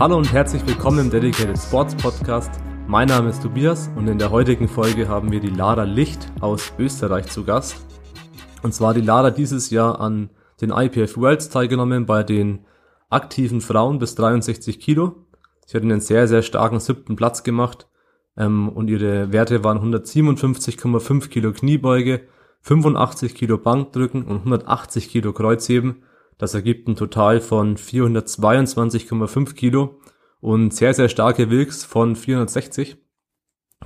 [0.00, 2.52] Hallo und herzlich willkommen im Dedicated Sports Podcast.
[2.86, 6.72] Mein Name ist Tobias und in der heutigen Folge haben wir die Lara Licht aus
[6.78, 7.84] Österreich zu Gast.
[8.62, 12.64] Und zwar die Lara dieses Jahr an den IPF Worlds teilgenommen bei den
[13.10, 15.26] aktiven Frauen bis 63 Kilo.
[15.66, 17.88] Sie hat einen sehr, sehr starken siebten Platz gemacht
[18.38, 22.22] ähm, und ihre Werte waren 157,5 Kilo Kniebeuge,
[22.62, 26.02] 85 Kilo Bankdrücken und 180 Kilo Kreuzheben
[26.38, 30.00] das ergibt ein Total von 422,5 Kilo
[30.40, 32.96] und sehr, sehr starke Wilks von 460.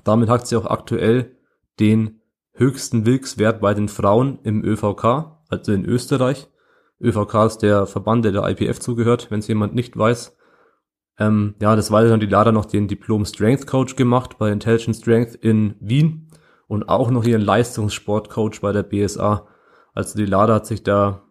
[0.05, 1.37] Damit hat sie auch aktuell
[1.81, 2.21] den
[2.53, 6.49] höchsten Wilkswert bei den Frauen im ÖVK, also in Österreich.
[7.01, 10.37] ÖVK ist der Verband, der der IPF zugehört, wenn es jemand nicht weiß.
[11.19, 14.97] Ähm, ja, das war dann die Lara noch den Diplom Strength Coach gemacht bei Intelligent
[14.97, 16.29] Strength in Wien
[16.69, 19.47] und auch noch ihren Leistungssportcoach bei der BSA.
[19.95, 21.23] Also die Lara hat sich da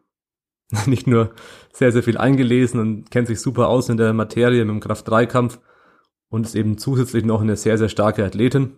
[0.85, 1.31] nicht nur
[1.73, 5.59] sehr, sehr viel eingelesen und kennt sich super aus in der Materie mit dem Kraft-3-Kampf
[6.29, 8.77] und ist eben zusätzlich noch eine sehr, sehr starke Athletin.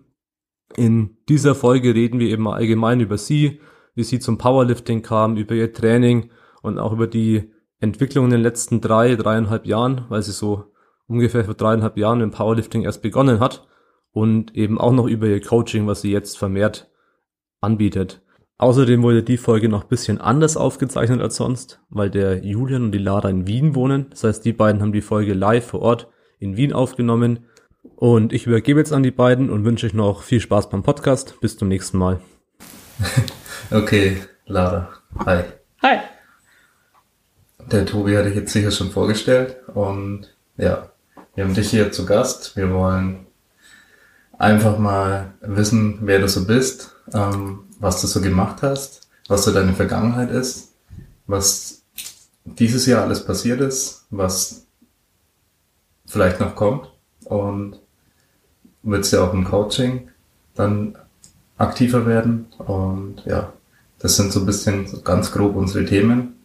[0.75, 3.59] In dieser Folge reden wir eben allgemein über sie,
[3.94, 8.42] wie sie zum Powerlifting kam, über ihr Training und auch über die Entwicklung in den
[8.42, 10.72] letzten drei, dreieinhalb Jahren, weil sie so
[11.14, 13.66] ungefähr vor dreieinhalb Jahren im Powerlifting erst begonnen hat
[14.11, 16.89] und eben auch noch über ihr Coaching, was sie jetzt vermehrt
[17.61, 18.22] anbietet.
[18.58, 23.00] Außerdem wurde die Folge noch bisschen anders aufgezeichnet als sonst, weil der Julian und die
[23.00, 24.08] Lara in Wien wohnen.
[24.11, 26.08] Das heißt, die beiden haben die Folge live vor Ort
[26.39, 27.45] in Wien aufgenommen.
[27.95, 31.39] Und ich übergebe jetzt an die beiden und wünsche euch noch viel Spaß beim Podcast.
[31.42, 32.20] Bis zum nächsten Mal.
[33.72, 34.89] Okay, Lara.
[35.25, 35.44] Hi.
[35.81, 36.00] Hi.
[37.72, 40.92] Der Tobi hatte ich jetzt sicher schon vorgestellt und ja,
[41.36, 42.56] wir haben dich hier zu Gast.
[42.56, 43.26] Wir wollen
[44.38, 49.52] einfach mal wissen, wer du so bist, ähm, was du so gemacht hast, was so
[49.52, 50.73] deine Vergangenheit ist,
[51.28, 51.84] was
[52.45, 54.66] dieses Jahr alles passiert ist, was
[56.05, 56.89] vielleicht noch kommt
[57.26, 57.80] und
[58.83, 60.10] wird ja auch im Coaching
[60.55, 60.98] dann
[61.58, 63.54] aktiver werden und ja,
[63.99, 66.36] das sind so ein bisschen ganz grob unsere Themen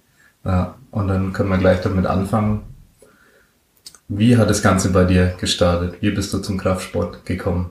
[0.44, 2.62] ja, und dann können wir gleich damit anfangen.
[4.08, 5.96] Wie hat das Ganze bei dir gestartet?
[6.00, 7.70] Wie bist du zum Kraftsport gekommen?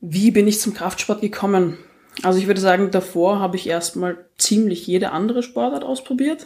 [0.00, 1.78] Wie bin ich zum Kraftsport gekommen?
[2.22, 6.44] Also ich würde sagen, davor habe ich erstmal ziemlich jede andere Sportart ausprobiert.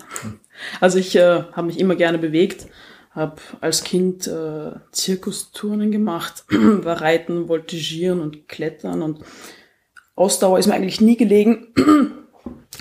[0.81, 2.67] Also ich äh, habe mich immer gerne bewegt,
[3.11, 9.21] habe als Kind äh, Zirkusturnen gemacht, war Reiten, Voltigieren und Klettern und
[10.15, 11.69] Ausdauer ist mir eigentlich nie gelegen.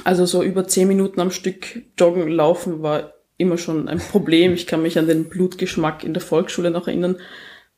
[0.06, 4.53] Also so über zehn Minuten am Stück joggen, laufen war immer schon ein Problem.
[4.53, 7.18] Ich kann mich an den Blutgeschmack in der Volksschule noch erinnern,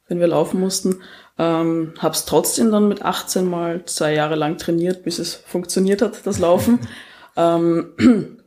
[0.08, 1.02] wenn wir laufen mussten.
[1.40, 6.02] Ähm, habe es trotzdem dann mit 18 mal zwei Jahre lang trainiert, bis es funktioniert
[6.02, 6.80] hat, das Laufen.
[7.38, 7.94] ähm,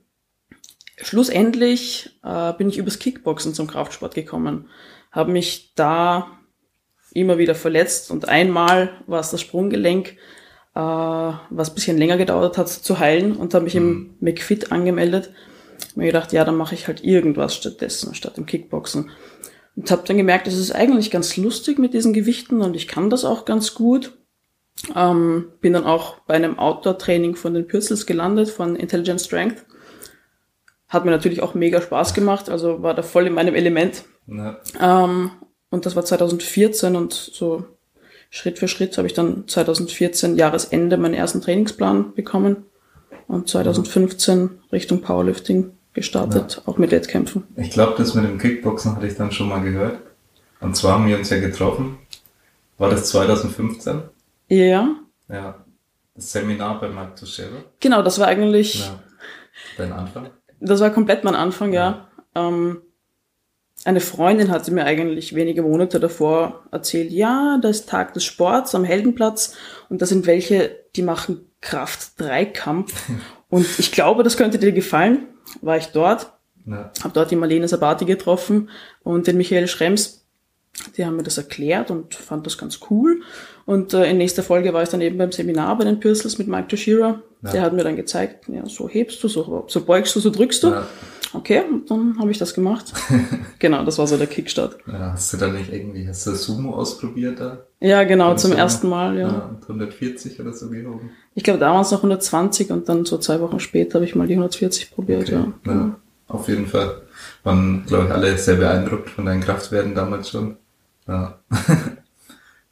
[0.99, 4.69] schlussendlich äh, bin ich übers Kickboxen zum Kraftsport gekommen.
[5.10, 6.31] Habe mich da
[7.12, 10.16] immer wieder verletzt und einmal war es das Sprunggelenk,
[10.75, 13.81] äh, was bisschen länger gedauert hat zu heilen und habe mich mhm.
[13.81, 15.33] im McFit angemeldet.
[15.97, 19.11] Mir gedacht, ja, dann mache ich halt irgendwas stattdessen, statt im Kickboxen.
[19.77, 23.11] Und habe dann gemerkt, es ist eigentlich ganz lustig mit diesen Gewichten und ich kann
[23.11, 24.17] das auch ganz gut.
[24.95, 29.65] Ähm, bin dann auch bei einem Outdoor-Training von den Pürzels gelandet, von Intelligent Strength.
[30.89, 34.05] Hat mir natürlich auch mega Spaß gemacht, also war da voll in meinem Element.
[34.27, 34.61] Ja.
[34.81, 35.31] Ähm,
[35.71, 37.65] und das war 2014 und so
[38.31, 42.67] Schritt für Schritt habe ich dann 2014 Jahresende meinen ersten Trainingsplan bekommen
[43.28, 46.62] und 2015 Richtung Powerlifting gestartet, ja.
[46.71, 47.43] auch mit Wettkämpfen.
[47.57, 49.99] Ich glaube, das mit dem Kickboxen hatte ich dann schon mal gehört.
[50.61, 51.99] Und zwar haben wir uns ja getroffen.
[52.79, 54.03] War das 2015?
[54.49, 54.95] Ja.
[55.29, 55.65] Ja.
[56.15, 57.65] Das Seminar bei Mark Tuschera?
[57.81, 58.81] Genau, das war eigentlich.
[58.81, 59.01] Ja.
[59.77, 60.31] Dein Anfang?
[60.61, 62.09] Das war komplett mein Anfang, ja.
[62.34, 62.49] ja.
[62.49, 62.83] Ähm,
[63.84, 68.75] eine Freundin hatte mir eigentlich wenige Monate davor erzählt, ja, da ist Tag des Sports
[68.75, 69.55] am Heldenplatz
[69.89, 72.95] und da sind welche, die machen Kraft-Dreikampf.
[73.49, 75.27] und ich glaube, das könnte dir gefallen
[75.60, 76.33] war ich dort,
[76.66, 76.91] ja.
[77.03, 78.71] habe dort die Marlene Sabati getroffen
[79.03, 80.27] und den Michael Schrems.
[80.97, 83.22] Die haben mir das erklärt und fand das ganz cool.
[83.66, 86.47] Und äh, in nächster Folge war ich dann eben beim Seminar bei den Pürstels mit
[86.47, 87.21] Mike Toshira.
[87.42, 87.51] Ja.
[87.51, 90.63] Der hat mir dann gezeigt, ja, so hebst du, so, so beugst du, so drückst
[90.63, 90.68] du.
[90.68, 90.86] Ja.
[91.33, 92.92] Okay, und dann habe ich das gemacht.
[93.59, 94.78] genau, das war so der Kickstart.
[94.86, 97.66] Ja, hast du da nicht irgendwie, hast du Sumo ausprobiert da?
[97.80, 98.63] Ja, genau, zum Sumo?
[98.63, 99.28] ersten Mal, ja.
[99.28, 101.10] ja 140 oder so gehoben?
[101.34, 104.15] Ich glaube, da waren es noch 120 und dann so zwei Wochen später habe ich
[104.15, 105.33] mal die 140 probiert, okay.
[105.33, 105.39] ja.
[105.41, 105.53] ja.
[105.65, 105.95] Genau.
[106.28, 107.03] Auf jeden Fall.
[107.42, 110.57] Waren, glaube ich, alle sehr beeindruckt von deinen Kraftwerten damals schon.
[111.07, 111.39] Ja.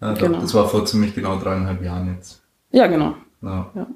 [0.04, 0.40] ja doch, genau.
[0.40, 2.42] Das war vor ziemlich genau dreieinhalb Jahren jetzt.
[2.70, 3.14] Ja, genau.
[3.42, 3.70] Ja.
[3.74, 3.86] Ja.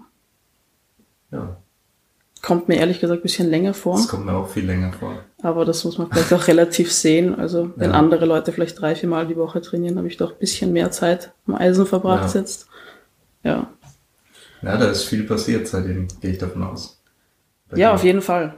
[1.33, 1.57] ja.
[2.41, 5.25] Kommt mir ehrlich gesagt ein bisschen länger vor, Das kommt mir auch viel länger vor.
[5.43, 7.35] aber das muss man vielleicht auch relativ sehen.
[7.35, 7.97] Also wenn Ja.
[7.99, 10.91] andere Leute vielleicht drei, vier Mal die Woche trainieren, habe ich doch ein bisschen mehr
[10.93, 12.69] Zeit am Eisen verbracht jetzt.
[13.43, 13.69] Ja.
[14.63, 17.01] Ja, da ist viel passiert seitdem, gehe ich davon aus.
[17.69, 18.55] Bei Ja, auf jeden Fall.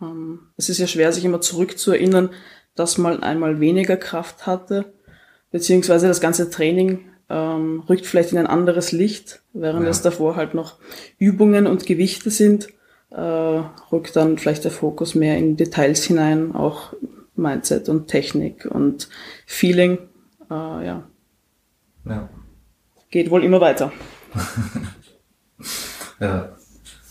[0.00, 2.30] Ähm, es ist ja schwer, sich immer zurückzuerinnern,
[2.74, 4.92] dass man einmal weniger Kraft hatte,
[5.50, 9.90] beziehungsweise das ganze Training ähm, rückt vielleicht in ein anderes Licht, während Ja.
[9.90, 10.76] es davor halt noch
[11.18, 12.68] Übungen und Gewichte sind,
[13.10, 16.92] äh, rückt dann vielleicht der Fokus mehr in Details hinein, auch
[17.36, 19.08] Mindset und Technik und
[19.46, 19.98] Feeling.
[20.50, 21.02] Äh, ja,
[22.04, 22.28] Ja.
[23.10, 23.92] geht wohl immer weiter.
[26.20, 26.50] ja.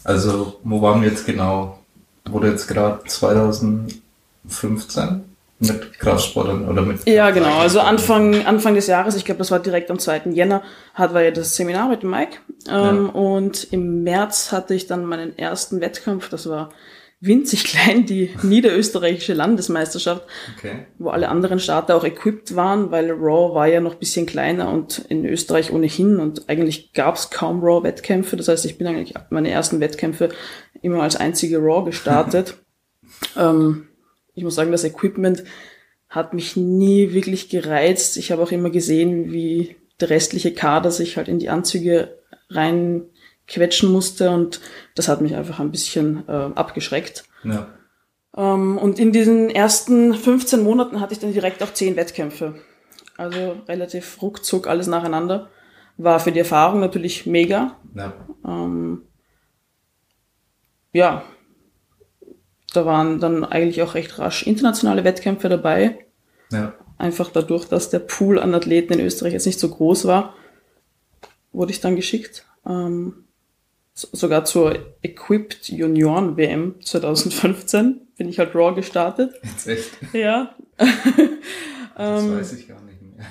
[0.04, 1.80] Also, wo waren wir jetzt genau?
[2.30, 5.24] Wurde jetzt gerade 2015
[5.60, 7.58] mit Kraftsportern oder mit Ja, genau.
[7.60, 10.22] Also Anfang, Anfang des Jahres, ich glaube, das war direkt am 2.
[10.32, 10.64] Jänner,
[10.94, 12.38] hat war ja das Seminar mit Mike.
[12.70, 13.12] Ähm, Ja.
[13.12, 16.30] Und im März hatte ich dann meinen ersten Wettkampf.
[16.30, 16.70] Das war
[17.22, 20.24] winzig klein, die niederösterreichische Landesmeisterschaft,
[20.58, 20.86] Okay.
[20.98, 24.72] wo alle anderen Starter auch equipped waren, weil Raw war ja noch ein bisschen kleiner
[24.72, 28.38] und in Österreich ohnehin und eigentlich gab es kaum Raw-Wettkämpfe.
[28.38, 30.30] Das heißt, ich bin eigentlich meine ersten Wettkämpfe
[30.82, 32.56] immer als einzige Raw gestartet.
[33.38, 33.89] ähm,
[34.40, 35.44] ich muss sagen, das Equipment
[36.08, 38.16] hat mich nie wirklich gereizt.
[38.16, 42.18] Ich habe auch immer gesehen, wie der restliche Kader sich halt in die Anzüge
[42.50, 44.62] reinquetschen musste und
[44.96, 47.26] das hat mich einfach ein bisschen äh, abgeschreckt.
[47.44, 47.68] Ja.
[48.36, 52.56] Ähm, und in diesen ersten 15 Monaten hatte ich dann direkt auch 10 Wettkämpfe.
[53.18, 55.50] Also relativ ruckzuck alles nacheinander.
[55.98, 57.76] War für die Erfahrung natürlich mega.
[57.94, 58.14] Ja.
[58.48, 59.04] Ähm,
[60.94, 61.24] ja,
[62.74, 66.06] da waren dann eigentlich auch recht rasch internationale Wettkämpfe dabei.
[66.52, 66.74] Ja.
[66.98, 70.34] Einfach dadurch, dass der Pool an Athleten in Österreich jetzt nicht so groß war,
[71.52, 72.46] wurde ich dann geschickt.
[72.68, 73.24] Ähm,
[73.94, 79.34] so- sogar zur Equipped Junioren WM 2015 bin ich halt Raw gestartet.
[79.44, 79.90] Jetzt echt.
[80.14, 80.56] Ja.
[81.98, 83.26] Das Ähm, weiß ich gar nicht mehr.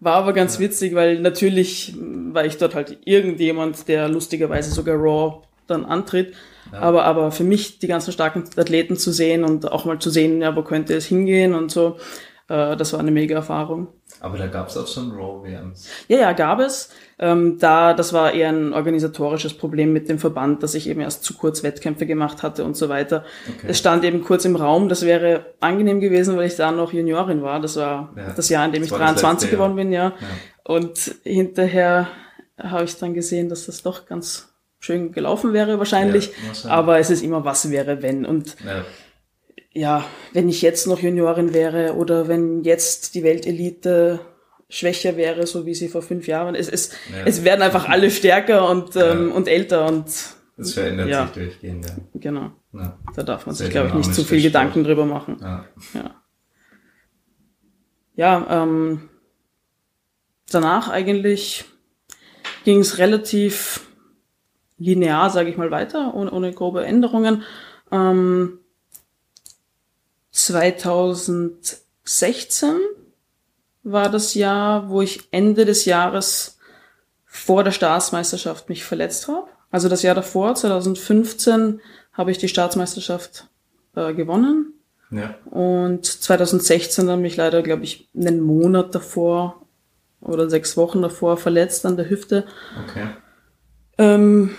[0.00, 5.42] War aber ganz witzig, weil natürlich war ich dort halt irgendjemand, der lustigerweise sogar Raw
[5.68, 6.34] dann antritt.
[6.72, 6.78] Ja.
[6.80, 10.40] Aber, aber für mich die ganzen starken Athleten zu sehen und auch mal zu sehen,
[10.40, 11.96] ja, wo könnte es hingehen und so,
[12.48, 13.88] äh, das war eine mega Erfahrung.
[14.20, 15.88] Aber da gab es auch schon Raw WMs.
[16.06, 16.90] Ja, ja, gab es.
[17.18, 21.24] Ähm, da, das war eher ein organisatorisches Problem mit dem Verband, dass ich eben erst
[21.24, 23.24] zu kurz Wettkämpfe gemacht hatte und so weiter.
[23.58, 23.66] Okay.
[23.70, 27.42] Es stand eben kurz im Raum, das wäre angenehm gewesen, weil ich da noch Juniorin
[27.42, 27.60] war.
[27.60, 29.56] Das war Ja, das Jahr, in dem ich war das 23 letzte Jahr.
[29.68, 30.04] geworden bin, ja.
[30.04, 30.14] Ja.
[30.64, 32.08] Und hinterher
[32.58, 34.51] habe ich dann gesehen, dass das doch ganz
[34.84, 36.26] schön gelaufen wäre wahrscheinlich.
[36.26, 36.72] Ja, wahrscheinlich.
[36.72, 38.26] Aber es ist immer was wäre, wenn.
[38.26, 38.84] Und Ja.
[39.72, 44.20] ja, wenn ich jetzt noch Juniorin wäre oder wenn jetzt die Weltelite
[44.68, 46.54] schwächer wäre, so wie sie vor fünf Jahren.
[46.54, 47.24] Es, es, Ja.
[47.26, 50.06] es werden einfach alle stärker und, ähm, und älter und
[50.56, 51.24] Das verändert Ja.
[51.26, 51.96] sich durchgehend, ja.
[52.14, 52.50] genau.
[52.72, 52.98] ja.
[53.14, 55.36] Da darf man Sehr sich, glaube ich, nicht zu viel Gedanken drüber machen.
[55.40, 55.64] ja.
[55.94, 56.14] Ja.
[58.14, 59.08] Ja, ähm,
[60.50, 61.64] danach eigentlich
[62.64, 63.88] ging es relativ
[64.82, 67.42] linear, sage ich mal, weiter, ohne, ohne grobe Änderungen.
[67.90, 68.58] Ähm,
[70.32, 72.76] 2016
[73.84, 76.58] war das Jahr, wo ich Ende des Jahres
[77.26, 79.48] vor der Staatsmeisterschaft mich verletzt habe.
[79.70, 81.80] Also das Jahr davor, 2015,
[82.12, 83.48] habe ich die Staatsmeisterschaft
[83.96, 84.74] äh, gewonnen.
[85.10, 85.34] ja.
[85.46, 89.62] Und 2016 dann mich leider, glaube ich, einen Monat davor
[90.20, 92.44] oder sechs Wochen davor verletzt an der Hüfte.
[92.86, 93.08] Okay.
[93.98, 94.50] Ähm,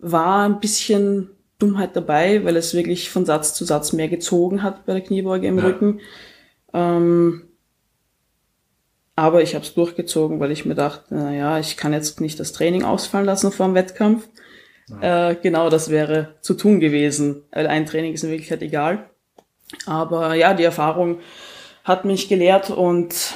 [0.00, 4.86] war ein bisschen Dummheit dabei, weil es wirklich von Satz zu Satz mehr gezogen hat
[4.86, 5.64] bei der Kniebeuge im Ja.
[5.64, 6.00] Rücken.
[6.72, 7.42] Ähm,
[9.16, 12.52] aber ich habe es durchgezogen, weil ich mir dachte, naja, ich kann jetzt nicht das
[12.52, 14.28] Training ausfallen lassen vor dem Wettkampf.
[15.00, 19.10] Äh, genau das wäre zu tun gewesen, weil ein Training ist in Wirklichkeit egal.
[19.86, 21.20] Aber ja, die Erfahrung
[21.84, 23.34] hat mich gelehrt und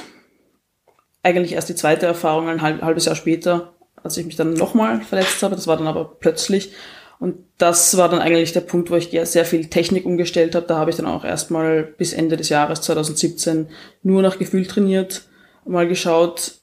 [1.23, 3.74] eigentlich erst die zweite Erfahrung ein halb, halbes Jahr später,
[4.05, 5.55] als ich mich dann nochmal verletzt habe.
[5.55, 6.73] Das war dann aber plötzlich.
[7.19, 10.67] Und das war dann eigentlich der Punkt, wo ich sehr viel Technik umgestellt habe.
[10.67, 13.67] Da habe ich dann auch erstmal bis Ende des Jahres 2017
[14.03, 15.23] nur nach Gefühl trainiert,
[15.65, 16.55] mal geschaut,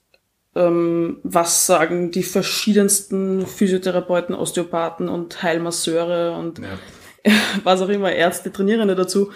[0.54, 6.78] ähm, was sagen die verschiedensten Physiotherapeuten, Osteopathen und Heilmasseure und Ja.
[7.64, 9.30] was auch immer, Ärzte, Trainierende dazu.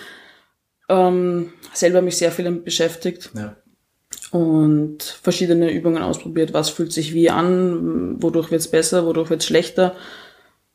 [0.89, 3.57] Ähm, selber mich sehr viel damit beschäftigt Ja.
[4.37, 9.95] Und verschiedene Übungen ausprobiert, was fühlt sich wie an, wodurch wird's besser, wodurch wird's schlechter.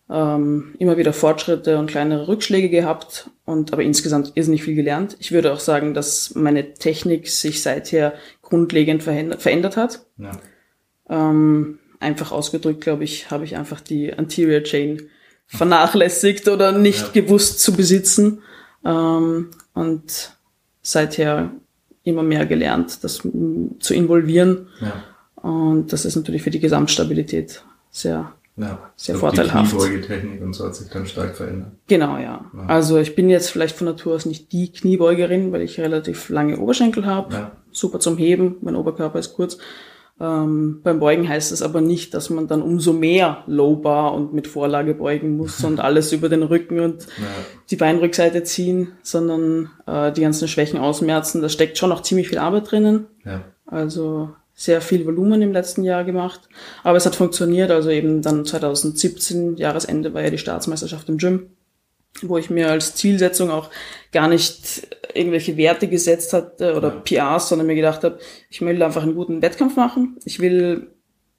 [0.10, 5.16] Ähm, immer wieder Fortschritte und kleinere Rückschläge gehabt und aber insgesamt irrsinnig viel gelernt.
[5.20, 10.06] Ich würde auch sagen, dass meine Technik sich seither grundlegend verändert, verändert hat.
[10.18, 10.32] Ja.
[11.10, 15.10] Ähm, einfach ausgedrückt, glaube ich, habe ich einfach die Anterior Chain
[15.46, 17.22] vernachlässigt oder nicht ja.
[17.22, 18.42] gewusst zu besitzen.
[18.84, 20.36] Ähm, und
[20.82, 21.52] seither
[22.04, 23.22] immer mehr gelernt, das
[23.80, 24.68] zu involvieren.
[24.80, 25.04] Ja.
[25.48, 29.72] Und das ist natürlich für die Gesamtstabilität sehr, ja, sehr vorteilhaft.
[29.72, 31.72] Die Kniebeugetechnik und so hat sich dann stark verändert.
[31.88, 32.46] Genau, ja.
[32.54, 32.66] ja.
[32.68, 36.60] Also ich bin jetzt vielleicht von Natur aus nicht die Kniebeugerin, weil ich relativ lange
[36.60, 37.34] Oberschenkel habe.
[37.34, 37.52] Ja.
[37.72, 39.58] Super zum Heben, mein Oberkörper ist kurz.
[40.22, 44.34] Ähm, beim Beugen heißt es aber nicht, dass man dann umso mehr Low Bar und
[44.34, 47.28] mit Vorlage beugen muss und alles über den Rücken und ja.
[47.72, 51.42] die Beinrückseite ziehen, sondern äh, die ganzen Schwächen ausmerzen.
[51.42, 53.08] Da steckt schon noch ziemlich viel Arbeit drinnen.
[53.26, 53.42] Ja.
[53.66, 56.42] Also sehr viel Volumen im letzten Jahr gemacht.
[56.84, 57.72] Aber es hat funktioniert.
[57.72, 61.48] Also eben dann 2017, Jahresende, war ja die Staatsmeisterschaft im Gym,
[62.22, 63.70] wo ich mir als Zielsetzung auch
[64.12, 67.32] gar nicht irgendwelche Werte gesetzt hatte oder ja.
[67.36, 70.18] PRs, sondern mir gedacht habe, ich will einfach einen guten Wettkampf machen.
[70.26, 70.92] Ich will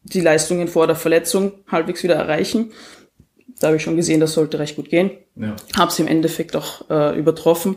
[0.02, 2.72] die Leistungen vor der Verletzung halbwegs wieder erreichen.
[3.60, 5.10] Da habe ich schon gesehen, das sollte recht gut gehen.
[5.36, 5.54] Ja.
[5.76, 7.76] Habe sie im Endeffekt auch äh, übertroffen.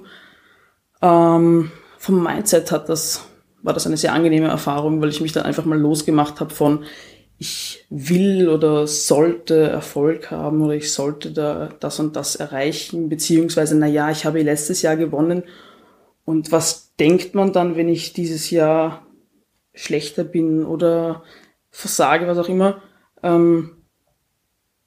[1.02, 3.26] Ähm, vom Mindset hat das
[3.66, 6.86] war das eine sehr angenehme Erfahrung, weil ich mich dann einfach mal losgemacht habe von
[7.38, 13.78] ich will oder sollte Erfolg haben oder ich sollte da das und das erreichen, beziehungsweise,
[13.78, 15.44] na ja, ich habe letztes Jahr gewonnen
[16.24, 19.06] und was denkt man dann, wenn ich dieses Jahr
[19.74, 21.24] schlechter bin oder
[21.70, 22.82] versage, was auch immer.
[23.22, 23.84] Ähm,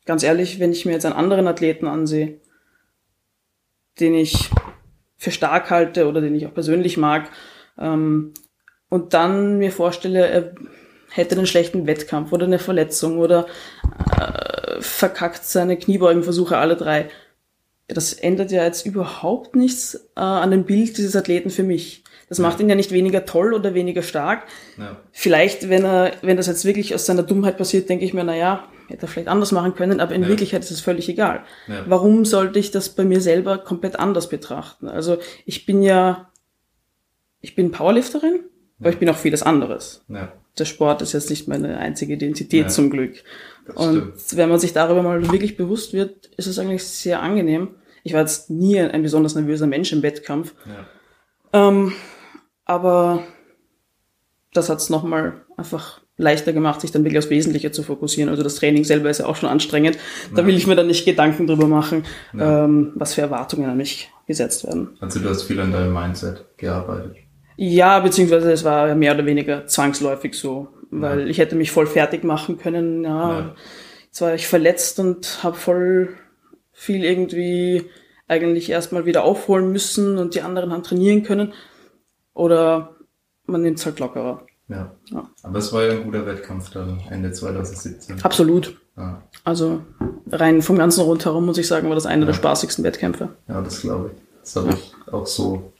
[0.06, 2.40] ganz ehrlich, wenn ich mir jetzt einen anderen Athleten ansehe,
[4.00, 4.50] den ich
[5.16, 7.30] für stark halte oder den ich auch persönlich mag,
[7.78, 8.32] ähm,
[8.88, 10.54] und dann mir vorstelle, er
[11.10, 13.46] hätte einen schlechten Wettkampf oder eine Verletzung oder
[14.20, 17.08] äh, verkackt seine Kniebeugenversuche alle drei.
[17.86, 22.04] Das ändert ja jetzt überhaupt nichts äh, an dem Bild dieses Athleten für mich.
[22.28, 22.42] Das ja.
[22.42, 24.44] macht ihn ja nicht weniger toll oder weniger stark.
[24.76, 24.96] Ja.
[25.12, 28.36] Vielleicht, wenn er, wenn das jetzt wirklich aus seiner Dummheit passiert, denke ich mir, na
[28.36, 30.28] ja, hätte er vielleicht anders machen können, aber in ja.
[30.28, 31.44] Wirklichkeit ist es völlig egal.
[31.86, 34.88] Warum sollte ich das bei mir selber komplett anders betrachten?
[34.88, 36.30] Also ich bin ja,
[37.40, 38.40] ich bin Powerlifterin,
[38.80, 40.04] aber ich bin auch vieles anderes.
[40.58, 40.64] Ja.
[40.64, 42.68] Der Sport ist jetzt nicht meine einzige Identität ja.
[42.68, 43.22] zum Glück.
[43.74, 47.68] Und wenn man sich darüber mal wirklich bewusst wird, ist es eigentlich sehr angenehm.
[48.02, 50.54] Ich war jetzt nie ein, ein besonders nervöser Mensch im Wettkampf.
[51.52, 51.68] Ja.
[51.68, 51.92] Ähm,
[52.64, 53.24] aber
[54.52, 58.28] das hat es nochmal einfach leichter gemacht, sich dann wirklich aufs Wesentliche zu fokussieren.
[58.28, 59.98] Also das Training selber ist ja auch schon anstrengend.
[60.34, 62.04] Da will ich mir dann nicht Gedanken drüber machen,
[62.38, 64.96] ähm, was für Erwartungen an mich gesetzt werden.
[65.00, 67.16] Also du hast viel an deinem Mindset gearbeitet.
[67.60, 71.26] Ja, beziehungsweise es war mehr oder weniger zwangsläufig so, weil ja.
[71.26, 73.02] ich hätte mich voll fertig machen können.
[73.02, 73.54] Ja, ja.
[74.04, 76.10] jetzt war ich verletzt und habe voll
[76.72, 77.90] viel irgendwie
[78.28, 81.52] eigentlich erstmal wieder aufholen müssen und die anderen haben trainieren können.
[82.32, 82.94] Oder
[83.46, 84.46] man nimmt es halt lockerer.
[84.68, 84.92] Ja.
[85.06, 85.28] ja.
[85.42, 88.22] Aber es war ja ein guter Wettkampf dann Ende 2017.
[88.22, 88.78] Absolut.
[88.96, 89.20] Ja.
[89.42, 89.82] Also
[90.30, 92.26] rein vom ganzen Rundherum muss ich sagen, war das einer ja.
[92.26, 93.30] der spaßigsten Wettkämpfe.
[93.48, 94.22] Ja, das glaube ich.
[94.42, 95.72] Das habe ich auch so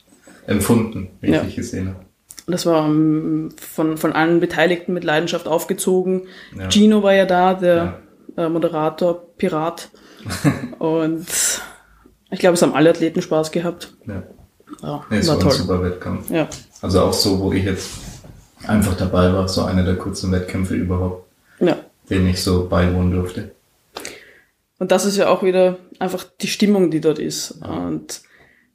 [0.49, 1.43] empfunden, wie ja.
[1.43, 2.05] ich gesehen habe.
[2.47, 6.23] Das war ähm, von, von allen Beteiligten mit Leidenschaft aufgezogen.
[6.59, 6.69] Ja.
[6.69, 8.01] Gino war ja da, der
[8.37, 8.47] ja.
[8.47, 9.91] äh, Moderator, Pirat.
[10.79, 11.27] Und
[12.31, 13.95] ich glaube, es haben alle Athleten Spaß gehabt.
[14.07, 14.23] Ja.
[14.83, 15.53] ja nee, es war, war toll.
[15.53, 16.31] ein super Wettkampf.
[16.31, 16.49] Ja.
[16.81, 17.91] Also auch so, wo ich jetzt
[18.67, 21.27] einfach dabei war, so einer der kurzen Wettkämpfe überhaupt,
[21.61, 21.77] ja.
[22.09, 23.51] den ich so beiwohnen durfte.
[24.79, 27.51] Und das ist ja auch wieder einfach die Stimmung, die dort ist.
[27.63, 28.23] Und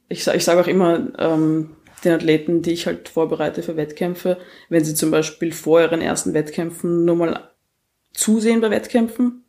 [0.08, 4.84] ich, ich sage auch immer ähm, den Athleten, die ich halt vorbereite für Wettkämpfe, wenn
[4.84, 7.50] sie zum Beispiel vor ihren ersten Wettkämpfen nur mal
[8.12, 9.44] zusehen bei Wettkämpfen,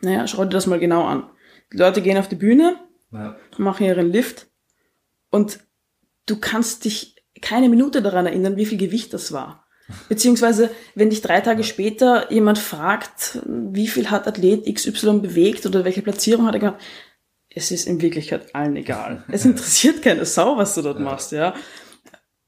[0.00, 1.28] naja, schau dir das mal genau an.
[1.72, 2.76] Die Leute gehen auf die Bühne,
[3.10, 3.36] ja.
[3.56, 4.46] machen ihren Lift
[5.30, 5.60] und
[6.26, 9.66] du kannst dich keine Minute daran erinnern, wie viel Gewicht das war.
[10.08, 15.84] Beziehungsweise, wenn dich drei Tage später jemand fragt, wie viel hat Athlet XY bewegt oder
[15.84, 16.80] welche Platzierung hat er gemacht,
[17.54, 19.24] es ist in Wirklichkeit allen egal.
[19.28, 21.04] Es interessiert keine Sau, was du dort ja.
[21.04, 21.54] machst, ja.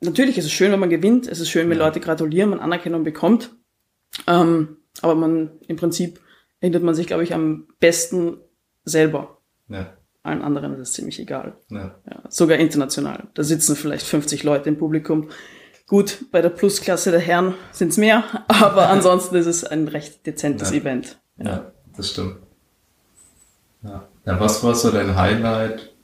[0.00, 1.26] Natürlich ist es schön, wenn man gewinnt.
[1.26, 1.84] Es ist schön, wenn ja.
[1.84, 3.54] Leute gratulieren, man Anerkennung bekommt.
[4.26, 6.20] Ähm, aber man, im Prinzip
[6.60, 8.38] erinnert man sich, glaube ich, am besten
[8.84, 9.38] selber.
[9.68, 9.96] Ja.
[10.22, 11.56] Allen anderen ist es ziemlich egal.
[11.70, 11.98] Ja.
[12.10, 12.22] ja.
[12.28, 13.28] Sogar international.
[13.34, 15.30] Da sitzen vielleicht 50 Leute im Publikum.
[15.86, 20.26] Gut, bei der Plusklasse der Herren sind es mehr, aber ansonsten ist es ein recht
[20.26, 20.72] dezentes.
[20.72, 21.20] Event.
[21.38, 21.44] Ja.
[21.44, 22.38] ja, das stimmt.
[23.82, 24.08] Ja.
[24.26, 25.95] Ja, was war so dein Highlight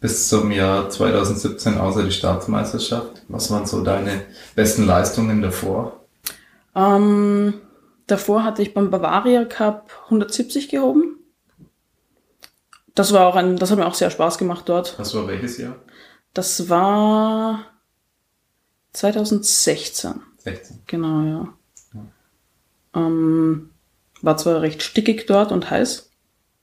[0.00, 3.22] bis zum Jahr 2017 außer die Staatsmeisterschaft?
[3.28, 4.22] Was waren so deine
[4.54, 6.00] besten Leistungen davor?
[6.74, 7.60] Ähm,
[8.06, 11.18] davor hatte ich beim Bavaria Cup 170 gehoben.
[12.94, 14.98] Das war auch ein, das hat mir auch sehr Spaß gemacht dort.
[14.98, 15.76] Das war welches Jahr?
[16.32, 17.66] Das war
[18.94, 20.14] 2016.
[20.38, 20.82] 16.
[20.86, 21.54] Genau, ja.
[21.92, 22.06] ja.
[22.94, 23.70] Ähm,
[24.22, 26.10] war zwar recht stickig dort und heiß,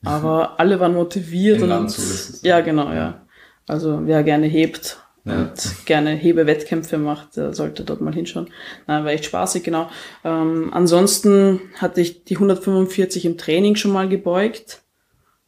[0.04, 1.96] aber alle waren motiviert Im und
[2.44, 3.22] ja, genau, ja.
[3.68, 5.36] Also wer gerne hebt Ja.
[5.44, 8.48] und gerne Hebewettkämpfe macht, der sollte dort mal hinschauen.
[8.88, 9.90] Nein, war echt spaßig, genau.
[10.26, 14.82] Ähm, ansonsten hatte ich die 145 im Training schon mal gebeugt,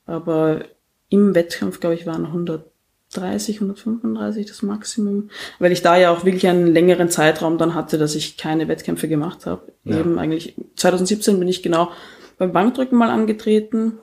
[0.05, 0.61] aber
[1.09, 6.47] im Wettkampf, glaube ich, waren 130, 135 das Maximum, weil ich da ja auch wirklich
[6.47, 9.73] einen längeren Zeitraum dann hatte, dass ich keine Wettkämpfe gemacht habe.
[9.83, 9.99] Ja.
[9.99, 11.91] Eben eigentlich 2017 bin ich genau
[12.37, 13.99] beim Bankdrücken mal angetreten,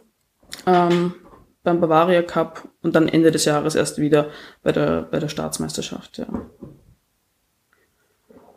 [0.67, 1.15] ähm,
[1.63, 4.31] beim Bavaria Cup und dann Ende des Jahres erst wieder
[4.63, 6.27] bei der, bei der Staatsmeisterschaft, ja.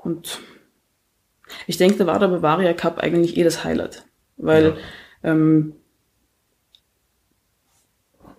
[0.03, 0.39] Und
[1.67, 4.05] ich denke, da war der Bavaria Cup eigentlich eh das Highlight,
[4.37, 4.77] weil
[5.23, 5.73] ähm,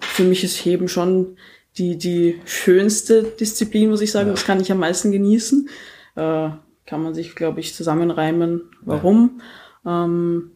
[0.01, 1.37] für mich ist Heben schon
[1.79, 4.29] die, die schönste Disziplin, muss ich sagen.
[4.29, 4.35] Ja.
[4.35, 5.69] Das kann ich am meisten genießen.
[6.15, 6.51] Äh,
[6.87, 9.41] kann man sich, glaube ich, zusammenreimen, warum.
[9.85, 10.53] Ähm,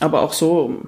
[0.00, 0.82] aber auch so,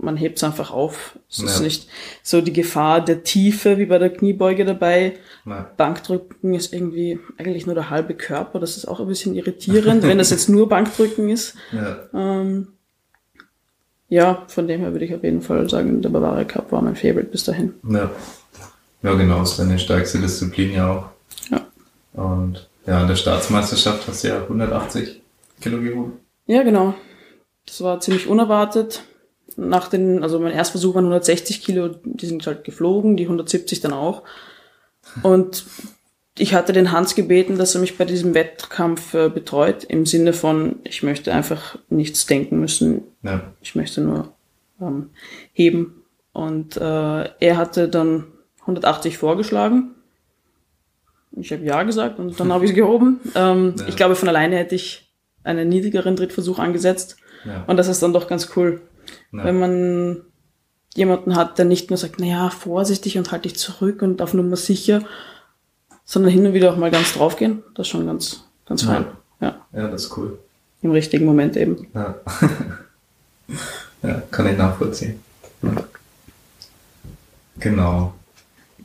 [0.00, 1.18] man hebt es einfach auf.
[1.30, 1.64] Es ist Ja.
[1.64, 1.88] nicht
[2.22, 5.14] so die Gefahr der Tiefe wie bei der Kniebeuge dabei.
[5.44, 5.64] Nein.
[5.76, 8.60] Bankdrücken ist irgendwie eigentlich nur der halbe Körper.
[8.60, 11.54] Das ist auch ein bisschen irritierend, wenn das jetzt nur Bankdrücken ist.
[11.72, 11.98] Ja.
[12.14, 12.68] Ähm,
[14.08, 16.96] ja, von dem her würde ich auf jeden Fall sagen, der Bavaria Cup war mein
[16.96, 17.74] Favorite bis dahin.
[17.88, 18.10] Ja.
[19.02, 21.04] Ja, genau, ist deine stärkste Disziplin ja auch.
[21.50, 21.66] Ja.
[22.20, 25.20] Und ja, in der Staatsmeisterschaft hast du ja 180
[25.60, 26.12] Kilo gehoben.
[26.46, 26.94] Ja, genau.
[27.66, 29.02] Das war ziemlich unerwartet.
[29.60, 33.92] Nach den, also mein Erstversuch waren 160 Kilo, die sind halt geflogen, die 170 dann
[33.92, 34.22] auch.
[35.22, 35.64] Und
[36.38, 40.32] ich hatte den Hans gebeten, dass er mich bei diesem Wettkampf äh, betreut, im Sinne
[40.32, 43.52] von, ich möchte einfach nichts denken müssen, Ja.
[43.60, 44.32] ich möchte nur
[44.80, 45.10] ähm,
[45.52, 46.04] heben.
[46.32, 48.26] Und äh, er hatte dann
[48.60, 49.94] 180 vorgeschlagen.
[51.32, 53.18] Ich habe ja gesagt und dann habe ich es gehoben.
[53.34, 53.88] Ähm, Ja.
[53.88, 55.10] Ich glaube, von alleine hätte ich
[55.42, 57.16] einen niedrigeren Drittversuch angesetzt.
[57.44, 57.64] Ja.
[57.66, 58.80] Und das ist dann doch ganz cool,
[59.32, 59.44] Ja.
[59.44, 60.16] wenn man
[60.94, 64.56] jemanden hat, der nicht nur sagt, naja, vorsichtig und halt dich zurück und auf Nummer
[64.56, 65.02] sicher,
[66.04, 67.62] sondern hin und wieder auch mal ganz draufgehen.
[67.74, 69.06] Das ist schon ganz, ganz fein.
[69.40, 70.38] Ja, ja, das ist cool.
[70.82, 71.86] im richtigen Moment eben.
[71.94, 72.14] Ja.
[74.02, 75.22] ja, kann ich nachvollziehen.
[77.58, 78.14] Genau.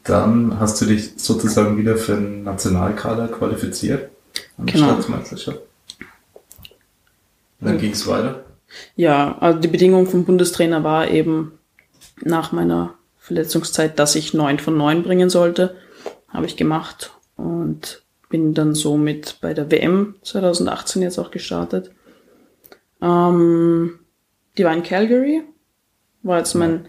[0.03, 4.09] Dann hast du dich sozusagen wieder für den Nationalkader qualifiziert
[4.57, 4.87] an der Genau.
[4.87, 5.59] Staatsmeisterschaft.
[7.61, 8.42] Und dann ging es weiter.
[8.95, 11.59] Ja, also die Bedingung vom Bundestrainer war eben
[12.21, 15.75] nach meiner Verletzungszeit, dass ich neun von neun bringen sollte.
[16.29, 21.91] Habe ich gemacht und bin dann somit bei der WM 2018 jetzt auch gestartet.
[23.01, 23.99] Ähm,
[24.57, 25.43] die war in Calgary,
[26.23, 26.85] war jetzt mein,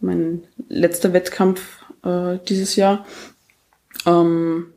[0.00, 3.06] mein letzter Wettkampf äh, dieses Jahr.
[4.06, 4.74] Ähm,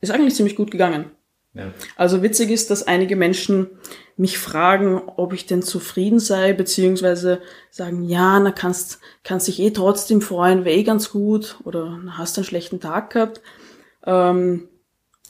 [0.00, 1.06] ist eigentlich ziemlich gut gegangen.
[1.54, 1.72] Ja.
[1.96, 3.66] Also witzig ist, dass einige Menschen
[4.18, 9.70] mich fragen, ob ich denn zufrieden sei, beziehungsweise sagen, ja, na kannst, kannst dich eh
[9.70, 13.40] trotzdem freuen, wäre eh ganz gut, oder na, hast einen schlechten Tag gehabt.
[14.04, 14.68] Ähm,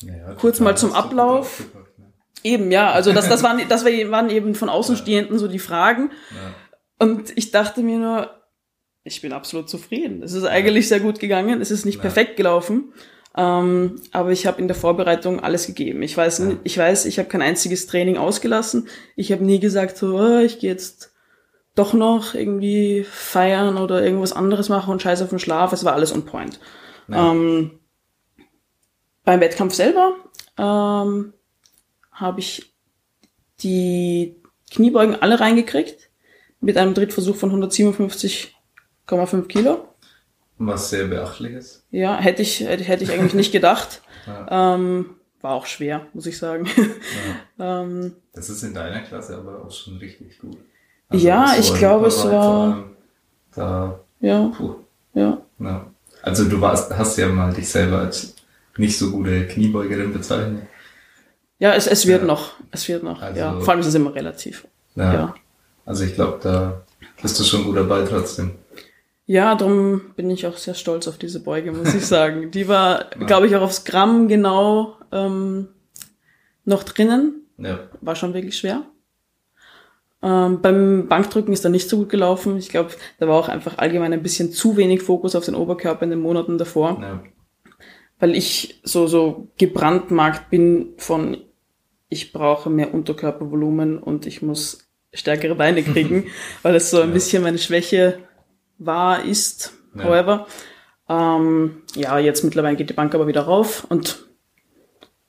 [0.03, 1.61] Ja, ja, Kurz mal zum Ablauf.
[1.61, 2.13] ne?
[2.45, 6.11] eben, ja, also das, das, waren, das waren eben von Außenstehenden so die Fragen.
[6.31, 7.07] Ja.
[7.07, 8.31] Und ich dachte mir nur,
[9.05, 10.23] ich bin absolut zufrieden.
[10.23, 11.61] Es ist eigentlich sehr gut gegangen.
[11.61, 12.03] Es ist nicht Ja.
[12.03, 12.93] perfekt gelaufen.
[13.41, 16.03] Ähm, aber ich habe in der Vorbereitung alles gegeben.
[16.03, 16.57] Ich weiß, Ja.
[16.65, 18.89] ich weiß, ich habe kein einziges Training ausgelassen.
[19.15, 21.13] Ich habe nie gesagt, so, oh, ich gehe jetzt
[21.77, 25.73] doch noch irgendwie feiern oder irgendwas anderes machen und scheiß auf den Schlaf.
[25.73, 26.59] Es war alles on point.
[27.07, 27.31] Ja.
[27.31, 27.79] Ähm,
[29.25, 30.17] beim Wettkampf selber
[30.59, 31.33] ähm,
[32.11, 32.73] habe ich
[33.63, 34.35] die
[34.73, 36.11] Kniebeugen alle reingekriegt
[36.61, 39.88] mit einem Drittversuch von 157,5 Kilo.
[40.59, 41.85] Was sehr beachtlich ist.
[41.91, 44.03] Ja, hätte ich, hätte, hätte ich eigentlich nicht gedacht.
[44.27, 44.75] Ja.
[44.75, 46.67] Ähm, war auch schwer, muss ich sagen.
[47.57, 47.81] Ja.
[47.83, 50.59] ähm, Das ist in deiner Klasse aber auch schon richtig gut.
[51.13, 52.85] Ja, so ich glaube, es war-
[53.55, 54.75] Da, ja, puh,
[55.15, 55.39] ja.
[55.61, 55.87] ja.
[56.21, 58.35] Also du warst, hast ja mal dich selber als
[58.77, 60.65] nicht so gute Kniebeugerin bezeichnet.
[61.59, 62.27] Ja, es, es wird Ja.
[62.27, 62.53] noch.
[62.71, 63.23] Es wird noch.
[63.23, 63.59] Also- ja.
[63.61, 64.67] Vor allem ist es immer relativ.
[64.95, 65.15] Ja.
[65.15, 65.35] Ja.
[65.87, 66.83] Also ich glaube, da
[67.23, 68.51] bist du schon gut dabei trotzdem.
[69.31, 72.51] Ja, darum bin ich auch sehr stolz auf diese Beuge, muss ich sagen.
[72.51, 75.69] Die war, glaube ich, auch aufs Gramm genau ähm,
[76.65, 77.43] noch drinnen.
[77.59, 77.79] Ja.
[78.01, 78.85] War schon wirklich schwer.
[80.23, 82.57] Ähm, beim Bankdrücken ist da nicht so gut gelaufen.
[82.57, 86.05] Ich glaube, da war auch einfach allgemein ein bisschen zu wenig Fokus auf den Oberkörper
[86.05, 87.23] in den Monaten davor, ja.
[88.19, 91.37] weil ich so so gebrandmarkt bin von
[92.09, 96.25] ich brauche mehr Unterkörpervolumen und ich muss stärkere Beine kriegen,
[96.63, 97.15] weil es so ein Ja.
[97.15, 98.19] bisschen meine Schwäche
[98.79, 99.73] war, ist.
[99.95, 100.05] Ja.
[100.05, 100.47] However,
[101.09, 104.25] ähm, ja, jetzt mittlerweile geht die Bank aber wieder rauf und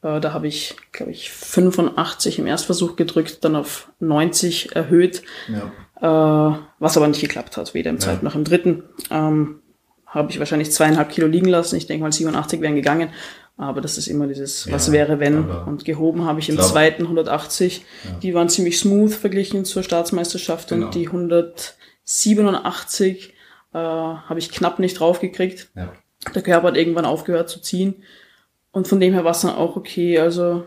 [0.02, 6.54] Äh, da habe ich, glaube ich, 85 im Erstversuch gedrückt, dann auf 90 erhöht, Ja.
[6.54, 8.04] äh, was aber nicht geklappt hat, weder im Ja.
[8.04, 8.84] zweiten noch im dritten.
[9.12, 9.60] Ähm,
[10.06, 11.76] habe ich wahrscheinlich zweieinhalb Kilo liegen lassen.
[11.76, 13.10] Ich denke mal 87 wären gegangen.
[13.58, 15.50] Aber das ist immer dieses, was Ja, wäre, wenn.
[15.50, 17.84] Und gehoben habe ich im zweiten 180.
[18.24, 20.70] Die waren ziemlich smooth verglichen zur Staatsmeisterschaft.
[20.70, 20.86] Genau.
[20.86, 23.34] Und die 187
[23.74, 25.70] äh, habe ich knapp nicht draufgekriegt.
[25.76, 25.94] Ja.
[26.36, 28.04] Der Körper hat irgendwann aufgehört zu ziehen.
[28.72, 30.20] Und von dem her war es dann auch okay.
[30.20, 30.66] Also,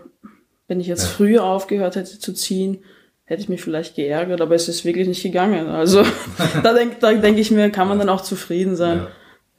[0.68, 1.08] wenn ich jetzt Ja.
[1.10, 2.82] früher aufgehört hätte zu ziehen,
[3.24, 5.68] hätte ich mich vielleicht geärgert, aber es ist wirklich nicht gegangen.
[5.68, 6.02] Also,
[6.62, 8.98] da denke da denk ich mir, kann man dann auch zufrieden sein.
[8.98, 9.08] Ja.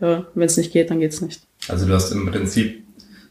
[0.08, 1.44] Ja, wenn es nicht geht, dann geht's nicht.
[1.70, 2.84] Also du hast im Prinzip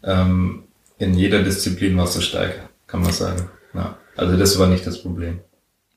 [0.04, 0.64] ähm,
[0.98, 3.50] in jeder Disziplin warst du stärker, kann man sagen.
[3.74, 3.98] Ja.
[4.16, 5.40] Also das war nicht das Problem.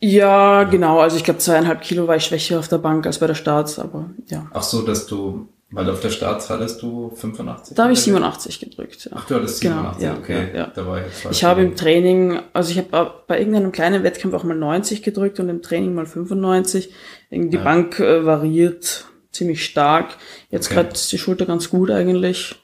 [0.08, 1.00] Ja, genau.
[1.00, 3.80] Also ich glaube, zweieinhalb Kilo war ich schwächer auf der Bank als bei der Starts,
[3.80, 4.46] aber ja.
[4.54, 7.76] Ach so, dass du, weil auf der Starts hattest du 85?
[7.76, 8.04] Da habe ich oder?
[8.06, 9.06] 87 gedrückt.
[9.06, 9.12] Ja.
[9.16, 10.48] Ach, du hattest Genau, 87, ja, okay.
[10.54, 10.68] ja, ja.
[10.76, 14.34] Da war ich jetzt Ich habe im Training, also ich habe bei irgendeinem kleinen Wettkampf
[14.36, 16.94] auch mal 90 gedrückt und im Training mal 95.
[17.32, 17.64] Irgendwie Die Ja.
[17.64, 20.18] Bank äh, variiert ziemlich stark.
[20.52, 20.76] Jetzt Okay.
[20.76, 22.56] gerade ist die Schulter ganz gut eigentlich.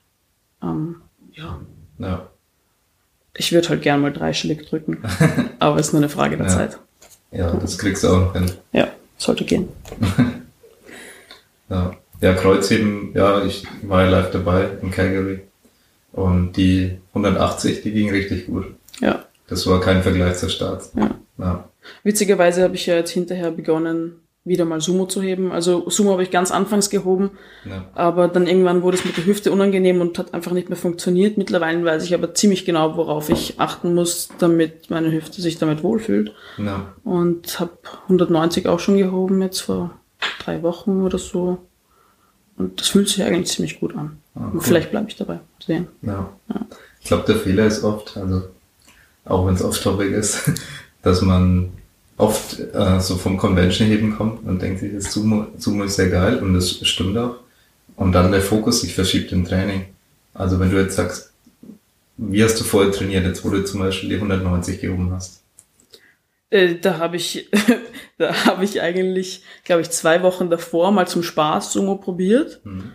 [0.61, 0.97] Ähm,
[1.33, 1.59] ja,
[1.97, 2.29] Ja.
[3.35, 5.01] ich würde halt gern mal dreistellig drücken,
[5.59, 6.47] aber ist nur eine Frage der.
[6.47, 6.79] Zeit.
[7.31, 8.51] Ja, das kriegst du auch noch hin.
[8.73, 9.67] Ja, sollte gehen.
[11.69, 15.39] Ja, ja Kreuzheben, ja, ich war ja live dabei in Calgary.
[16.11, 18.65] Und die 180, die ging richtig gut.
[18.99, 20.89] Ja, Das war kein Vergleich zur Start.
[20.95, 21.15] ja.
[21.37, 21.69] Ja.
[22.03, 25.51] Witzigerweise habe ich ja jetzt hinterher begonnen, wieder mal Sumo zu heben.
[25.51, 27.31] Also Sumo habe ich ganz anfangs gehoben,
[27.63, 27.85] Ja.
[27.93, 31.37] aber dann irgendwann wurde es mit der Hüfte unangenehm und hat einfach nicht mehr funktioniert.
[31.37, 35.83] Mittlerweile weiß ich aber ziemlich genau, worauf ich achten muss, damit meine Hüfte sich damit
[35.83, 36.33] wohlfühlt.
[36.57, 36.87] Ja.
[37.03, 37.71] Und habe
[38.07, 39.91] 190 auch schon gehoben, jetzt vor
[40.43, 41.59] drei Wochen oder so.
[42.57, 44.17] Und das fühlt sich eigentlich ziemlich gut an.
[44.35, 44.61] Ah, cool.
[44.61, 45.39] Vielleicht bleibe ich dabei.
[45.63, 45.87] Sehen.
[46.01, 46.29] Ja.
[46.99, 48.43] Ich glaube, der Fehler ist oft, also
[49.25, 50.51] auch wenn es off-topic ist,
[51.03, 51.69] dass man
[52.17, 56.37] oft äh, so vom Convention-Heben kommt und denkt sich, das Sumo, Sumo ist sehr geil
[56.39, 57.37] und das stimmt auch.
[57.95, 59.85] Und dann der Fokus sich verschiebt im Training.
[60.33, 61.33] Also wenn du jetzt sagst,
[62.17, 65.41] wie hast du vorher trainiert, jetzt wo du zum Beispiel die 190 gehoben hast?
[66.49, 67.49] Äh, da habe ich,
[68.17, 72.61] da habe ich eigentlich, glaube ich, zwei Wochen davor mal zum Spaß Sumo probiert.
[72.63, 72.91] Mhm.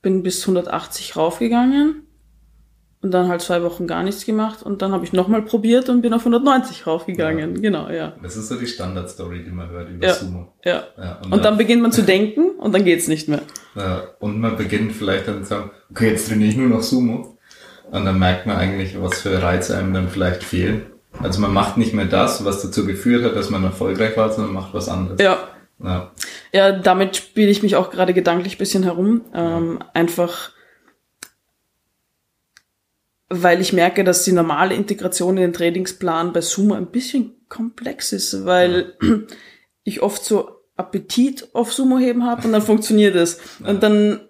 [0.00, 2.07] Bin bis 180 raufgegangen
[3.00, 6.02] und dann halt zwei Wochen gar nichts gemacht und dann habe ich nochmal probiert und
[6.02, 7.62] bin auf 190 raufgegangen.
[7.62, 8.14] Genau, ja.
[8.22, 10.14] Das ist so die Standard-Story, die man hört über Ja.
[10.14, 10.52] Sumo.
[10.64, 10.84] Ja.
[10.96, 13.42] Ja, Und dann beginnt man zu denken und dann geht's nicht mehr.
[13.76, 17.38] Ja, und man beginnt vielleicht dann zu sagen, okay, jetzt trainiere ich nur noch Sumo.
[17.90, 20.82] Und dann merkt man eigentlich, was für Reize einem dann vielleicht fehlen.
[21.22, 24.52] Also man macht nicht mehr das, was dazu geführt hat, dass man erfolgreich war, sondern
[24.52, 25.20] macht was anderes.
[25.20, 25.38] Ja.
[25.82, 26.10] Ja,
[26.52, 29.22] Ja, damit spiele ich mich auch gerade gedanklich ein bisschen herum.
[29.32, 30.50] Ähm, einfach,
[33.30, 38.12] weil ich merke, dass die normale Integration in den Trainingsplan bei Sumo ein bisschen komplex
[38.12, 38.94] ist, weil
[39.84, 43.38] ich oft so Appetit auf Sumo heben habe und dann funktioniert es.
[43.66, 44.20] Und dann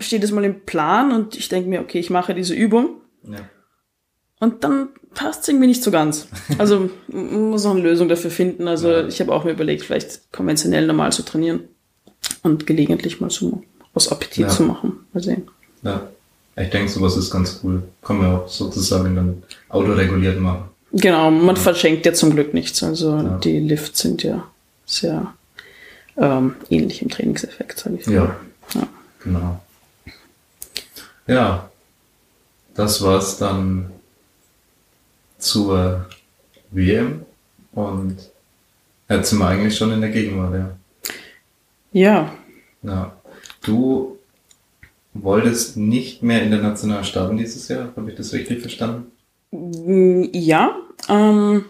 [0.00, 3.40] steht es mal im Plan und ich denke mir, okay, ich mache diese Übung ja.
[4.40, 6.28] und dann passt es irgendwie nicht so ganz.
[6.58, 8.68] Also man muss noch eine Lösung dafür finden.
[8.68, 9.06] Also Ja.
[9.06, 11.68] ich habe auch mir überlegt, vielleicht konventionell normal zu trainieren
[12.42, 13.62] und gelegentlich mal so
[13.94, 14.48] aus Appetit Ja.
[14.48, 15.06] zu machen.
[15.12, 15.48] Mal sehen.
[15.82, 16.08] ja.
[16.60, 17.82] Ich denke, sowas ist ganz cool.
[18.02, 20.64] Kann man auch sozusagen dann autoreguliert machen.
[20.92, 22.82] Genau, man verschenkt ja zum Glück nichts.
[22.82, 23.38] Also Ja.
[23.38, 24.44] die Lifts sind ja
[24.86, 25.34] sehr
[26.16, 28.10] ähm, ähnlich im Trainingseffekt, sage ich so.
[28.10, 28.36] Ja.
[28.74, 28.88] Ja.
[29.22, 29.60] Genau.
[31.26, 31.70] Ja,
[32.74, 33.90] das war's dann
[35.38, 36.06] zur
[36.70, 37.22] WM
[37.72, 38.16] und
[39.08, 40.70] jetzt sind wir eigentlich schon in der Gegenwart, ja.
[41.92, 42.32] Ja,
[42.82, 43.12] Ja.
[43.62, 44.17] Du
[45.22, 49.12] wolltest nicht mehr international starten dieses Jahr, habe ich das richtig verstanden?
[49.50, 50.76] Mm, Ja,
[51.08, 51.64] ähm,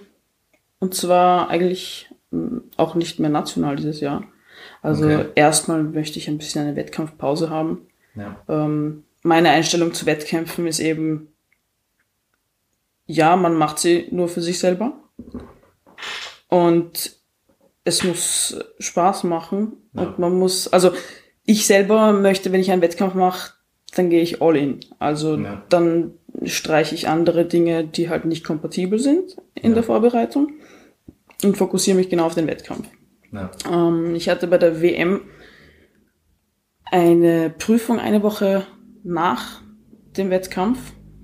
[0.80, 4.24] und zwar eigentlich mm, auch nicht mehr national dieses Jahr.
[4.82, 5.26] Also Okay.
[5.34, 7.86] erstmal möchte ich ein bisschen eine Wettkampfpause haben.
[8.14, 8.36] Ja.
[8.48, 11.28] Ähm, meine Einstellung zu Wettkämpfen ist eben,
[13.06, 14.92] ja, man macht sie nur für sich selber.
[16.48, 17.16] Und
[17.84, 19.72] es muss Spaß machen.
[19.94, 20.02] Ja.
[20.02, 20.92] Und man muss, also
[21.50, 23.52] ich selber möchte, wenn ich einen Wettkampf mache,
[23.96, 24.80] dann gehe ich all in.
[24.98, 25.62] Also Ja.
[25.70, 26.12] dann
[26.44, 29.76] streiche ich andere Dinge, die halt nicht kompatibel sind in Ja.
[29.76, 30.52] der Vorbereitung
[31.42, 32.86] und fokussiere mich genau auf den Wettkampf.
[33.32, 33.50] Ja.
[33.70, 35.22] Ähm, ich hatte bei der WM
[36.90, 38.66] eine Prüfung eine Woche
[39.04, 39.62] nach
[40.16, 40.78] dem Wettkampf,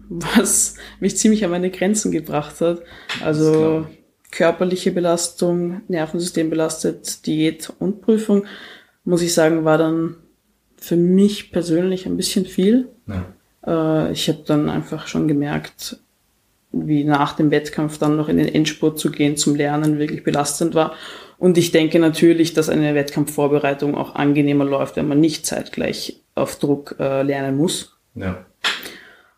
[0.09, 2.83] was mich ziemlich an meine Grenzen gebracht hat.
[3.23, 3.87] Also
[4.31, 8.45] körperliche Belastung, Nervensystem belastet, Diät und Prüfung,
[9.05, 10.17] muss ich sagen, war dann
[10.77, 12.89] für mich persönlich ein bisschen viel.
[13.07, 14.07] Ja.
[14.07, 15.99] Äh, ich habe dann einfach schon gemerkt,
[16.73, 20.75] wie nach dem Wettkampf dann noch in den Endspurt zu gehen zum Lernen wirklich belastend
[20.75, 20.95] war.
[21.39, 26.59] Und ich denke natürlich, dass eine Wettkampfvorbereitung auch angenehmer läuft, wenn man nicht zeitgleich auf
[26.59, 27.97] Druck äh, lernen muss.
[28.15, 28.45] Ja.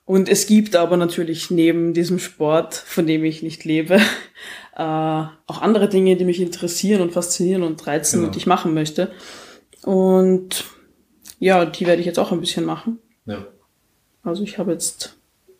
[0.04, 3.96] Und es gibt aber natürlich neben diesem Sport, von dem ich nicht lebe,
[4.76, 8.28] äh, auch andere Dinge, die mich interessieren und faszinieren und reizen Genau.
[8.28, 9.10] und ich machen möchte.
[9.86, 10.64] Und
[11.38, 12.98] ja, die werde ich jetzt auch ein bisschen machen.
[13.24, 13.46] Ja.
[14.22, 15.16] Also ich habe jetzt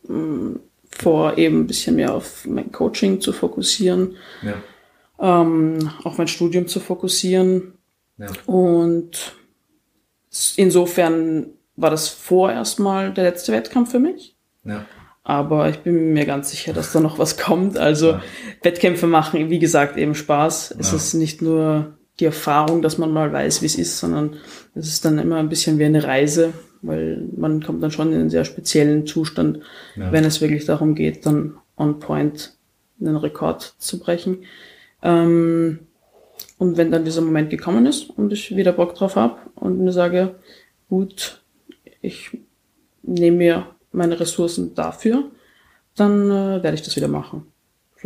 [0.09, 0.59] mh,
[0.91, 5.43] vor, eben ein bisschen mehr auf mein Coaching zu fokussieren, Ja.
[5.43, 7.75] ähm, auf mein Studium zu fokussieren.
[8.19, 8.27] Ja.
[8.47, 9.37] Und
[10.57, 14.35] insofern war das vorerst mal der letzte Wettkampf für mich.
[14.65, 14.85] Ja.
[15.23, 17.77] Aber ich bin mir ganz sicher, dass da noch was kommt.
[17.79, 18.23] Also Ja.
[18.62, 20.75] Wettkämpfe machen, wie gesagt, eben Spaß.
[20.79, 24.37] Es ist nicht nur die Erfahrung, dass man mal weiß, wie es ist, sondern
[24.74, 26.52] es ist dann immer ein bisschen wie eine Reise,
[26.83, 29.61] weil man kommt dann schon in einen sehr speziellen Zustand,
[29.96, 30.12] Ja.
[30.12, 32.57] wenn es wirklich darum geht, dann on point
[33.00, 34.44] einen Rekord zu brechen.
[35.02, 35.81] Ähm,
[36.59, 39.92] und wenn dann dieser Moment gekommen ist und ich wieder Bock drauf habe und mir
[39.92, 40.37] sage,
[40.88, 41.42] gut,
[42.00, 42.31] ich
[43.02, 45.24] nehme mir meine Ressourcen dafür,
[45.96, 47.46] dann äh, werde ich das wieder machen.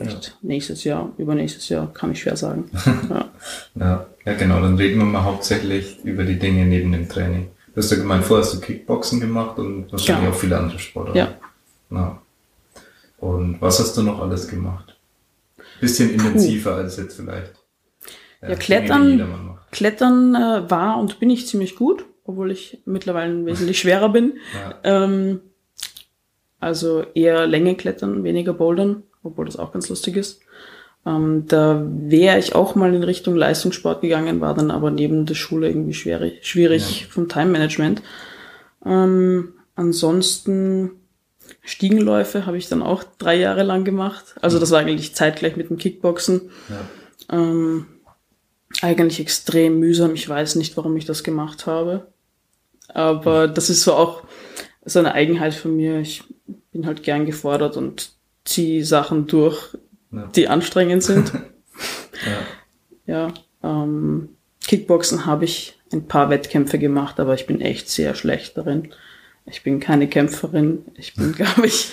[0.08, 2.70] Vielleicht nächstes Jahr, übernächstes Jahr, kann ich schwer sagen.
[3.10, 3.28] ja.
[3.74, 4.60] Ja, ja, genau.
[4.60, 7.48] Dann reden wir mal hauptsächlich über die Dinge neben dem Training.
[7.74, 10.30] Du hast ja gemeint, vorher hast du Kickboxen gemacht und wahrscheinlich Ja.
[10.30, 11.18] auch viele andere Sportarten.
[11.18, 11.96] Ja.
[11.96, 12.22] Ja.
[13.18, 14.96] Und was hast du noch alles gemacht?
[15.80, 17.52] Bisschen intensiver als jetzt vielleicht.
[18.42, 19.72] Ja, Dinge, die Klettern- macht.
[19.72, 24.34] Klettern äh, war und bin ich ziemlich gut, obwohl ich mittlerweile wesentlich schwerer bin.
[24.54, 25.04] Ja.
[25.04, 25.40] Ähm,
[26.58, 30.40] also eher Länge klettern, weniger bouldern, obwohl das auch ganz lustig ist.
[31.06, 35.34] Ähm, da wäre ich auch mal in Richtung Leistungssport gegangen, war dann aber neben der
[35.34, 38.02] Schule irgendwie schwierig, schwierig vom Time-Management.
[38.84, 40.90] Ähm, ansonsten
[41.62, 44.36] Stiegenläufe habe ich dann auch drei Jahre lang gemacht.
[44.42, 46.50] Also das war eigentlich zeitgleich mit dem Kickboxen.
[46.68, 47.38] Ja.
[47.38, 47.86] Ähm,
[48.82, 50.14] eigentlich extrem mühsam.
[50.14, 52.06] Ich weiß nicht, warum ich das gemacht habe.
[52.88, 54.22] Aber das ist so auch
[54.84, 56.00] so eine Eigenheit von mir.
[56.00, 56.22] Ich
[56.72, 58.12] bin halt gern gefordert und
[58.50, 59.76] ziehe Sachen durch,
[60.12, 60.26] Ja.
[60.34, 61.32] die anstrengend sind.
[63.06, 63.14] Ja.
[63.14, 63.34] ja.
[63.84, 64.28] Ähm,
[64.66, 68.88] Kickboxen habe ich ein paar Wettkämpfe gemacht, aber ich bin echt sehr schlecht darin.
[69.46, 70.80] Ich bin keine Kämpferin.
[70.96, 71.88] Ich bin, glaube ich,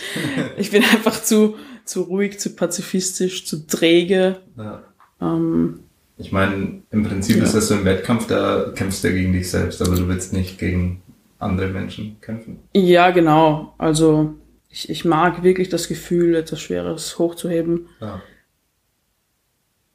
[0.57, 4.37] ich bin einfach zu, zu ruhig, zu pazifistisch, zu träge.
[4.57, 4.83] Ja.
[5.21, 5.79] Ähm,
[6.17, 7.43] Ich meine, im Prinzip Ja.
[7.43, 10.33] ist das so ein Wettkampf, da kämpfst du ja gegen dich selbst, aber du willst
[10.33, 11.01] nicht gegen
[11.39, 12.59] andere Menschen kämpfen.
[12.73, 13.73] Ja, genau.
[13.77, 14.33] Also
[14.77, 17.87] ich, ich mag wirklich das Gefühl, etwas Schweres hochzuheben.
[17.99, 18.21] Ja.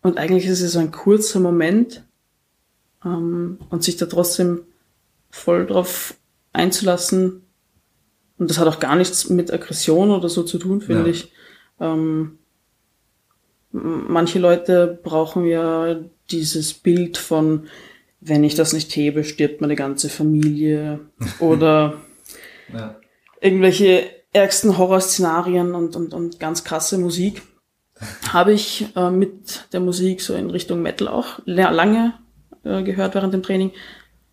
[0.03, 2.03] Und eigentlich ist es ein kurzer Moment
[3.05, 4.63] ähm, und sich da trotzdem
[5.31, 6.15] voll drauf
[6.53, 7.43] einzulassen.
[8.39, 11.09] Und das hat auch gar nichts mit Aggression oder so zu tun, finde Ja.
[11.09, 11.33] ich.
[11.81, 12.39] Ähm,
[13.71, 15.97] manche Leute brauchen ja
[16.33, 17.69] dieses Bild von,
[18.21, 20.99] wenn ich das nicht hebe, stirbt meine ganze Familie
[21.39, 22.01] oder
[22.73, 22.99] Ja.
[23.41, 27.43] irgendwelche ärgsten Horrorszenarien und, und, und ganz krasse Musik.
[28.33, 32.15] Habe ich äh, mit der Musik so in Richtung Metal auch la- lange
[32.65, 33.71] äh, gehört während dem Training.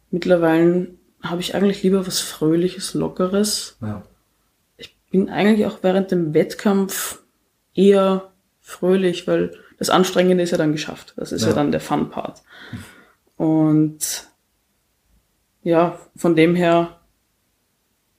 [0.09, 0.87] Mittlerweile
[1.21, 3.77] habe ich eigentlich lieber was Fröhliches, Lockeres.
[3.81, 4.03] Ja.
[4.77, 7.21] Ich bin eigentlich auch während dem Wettkampf
[7.75, 8.31] eher
[8.61, 11.13] fröhlich, weil das Anstrengende ist ja dann geschafft.
[11.17, 11.53] Das ist ja, Ja.
[11.55, 12.41] dann der Fun-Part.
[13.37, 14.27] Und
[15.63, 16.98] ja, von dem her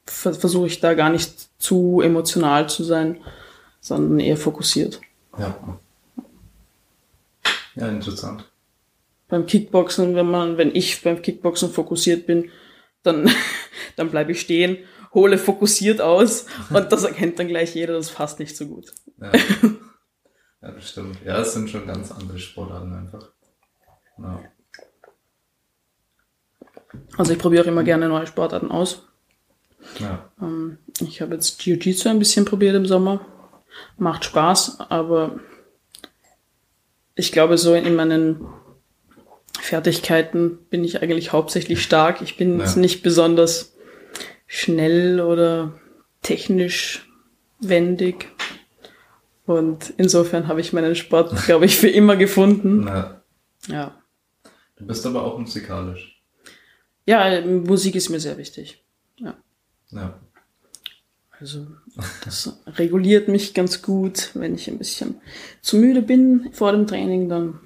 [0.06, 3.20] versuche ich da gar nicht zu emotional zu sein,
[3.80, 5.00] sondern eher fokussiert.
[5.38, 5.78] Ja.
[7.76, 8.50] Ja, interessant.
[9.28, 12.50] Beim Kickboxen, wenn man, wenn ich beim Kickboxen fokussiert bin,
[13.02, 13.30] dann,
[13.96, 14.78] dann bleibe ich stehen,
[15.14, 18.92] hole fokussiert aus und das erkennt dann gleich jeder, das passt nicht so gut.
[19.20, 19.32] Ja.
[20.62, 21.18] ja, das stimmt.
[21.24, 23.30] Ja, es sind schon ganz andere Sportarten einfach.
[24.18, 24.40] Ja.
[27.16, 29.09] Also ich probiere auch immer gerne neue Sportarten aus.
[29.98, 30.30] Ja.
[30.40, 33.24] Ähm, ich habe jetzt Jiu-Jitsu ein bisschen probiert im Sommer.
[33.98, 35.40] Macht Spaß, aber
[37.14, 38.46] ich glaube, so in meinen
[39.60, 42.22] Fertigkeiten bin ich eigentlich hauptsächlich stark.
[42.22, 42.64] Ich bin Ja.
[42.64, 43.74] jetzt nicht besonders
[44.46, 45.72] schnell oder
[46.22, 47.06] technisch
[47.60, 48.28] wendig.
[49.46, 52.82] Und insofern habe ich meinen Sport, glaube ich, für immer gefunden.
[52.84, 53.22] Na,
[53.68, 54.00] Ja.
[54.76, 56.20] du bist aber auch musikalisch.
[57.06, 58.82] Ja, Musik ist mir sehr wichtig.
[59.92, 60.14] Ja.
[61.38, 61.66] Also
[62.24, 64.30] das reguliert mich ganz gut.
[64.34, 65.16] Wenn ich ein bisschen
[65.62, 67.58] zu müde bin vor dem Training, dann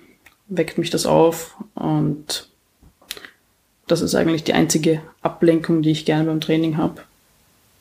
[0.48, 1.56] weckt mich das auf.
[1.74, 2.48] Und
[3.88, 7.02] das ist eigentlich die einzige Ablenkung, die ich gerne beim Training habe.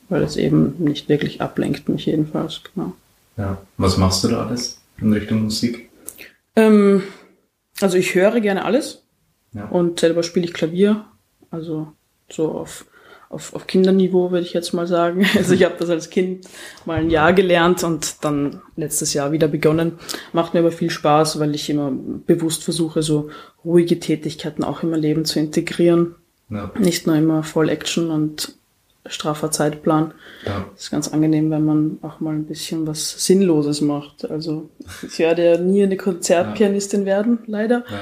[0.08, 2.60] Weil es eben nicht wirklich ablenkt, mich jedenfalls.
[2.74, 2.92] Genau.
[3.36, 3.58] Ja.
[3.78, 5.88] Was machst du da alles in Richtung Musik?
[6.56, 7.02] Ähm,
[7.80, 9.02] also ich höre gerne alles
[9.52, 9.66] Ja.
[9.66, 11.04] und selber spiele ich Klavier.
[11.50, 11.92] Also
[12.28, 12.84] so auf,
[13.28, 15.26] auf, auf Kinderniveau würde ich jetzt mal sagen.
[15.36, 16.46] Also ich habe das als Kind
[16.84, 19.92] mal ein Jahr gelernt und dann letztes Jahr wieder begonnen.
[20.32, 21.92] Macht mir aber viel Spaß, weil ich immer
[22.26, 23.30] bewusst versuche, so
[23.64, 26.14] ruhige Tätigkeiten auch in mein Leben zu integrieren.
[26.50, 26.70] Ja.
[26.78, 28.54] Nicht nur immer voll Action und
[29.06, 30.14] straffer Zeitplan.
[30.46, 30.66] Ja.
[30.72, 34.30] Das ist ganz angenehm, wenn man auch mal ein bisschen was Sinnloses macht.
[34.30, 34.70] Also
[35.02, 37.84] ich werde ja nie eine Konzertpianistin werden, leider.
[37.90, 38.00] Ja.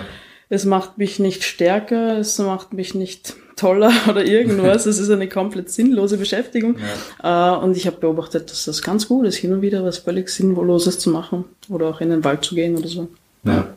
[0.48, 4.86] Es macht mich nicht stärker, es macht mich nicht toller oder irgendwas.
[4.86, 6.76] es ist eine komplett sinnlose Beschäftigung.
[7.22, 10.28] Äh, und ich habe beobachtet, dass das ganz gut ist, hin und wieder was völlig
[10.28, 13.08] Sinnloses zu machen oder auch in den Wald zu gehen oder so.
[13.44, 13.76] Ja.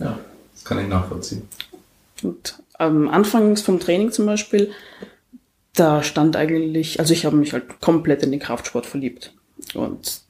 [0.00, 0.18] Ja,
[0.54, 1.42] das kann ich nachvollziehen.
[2.22, 4.70] Und am Anfang vom Training zum Beispiel,
[5.76, 9.32] da stand eigentlich, also ich habe mich halt komplett in den Kraftsport verliebt.
[9.74, 10.22] Und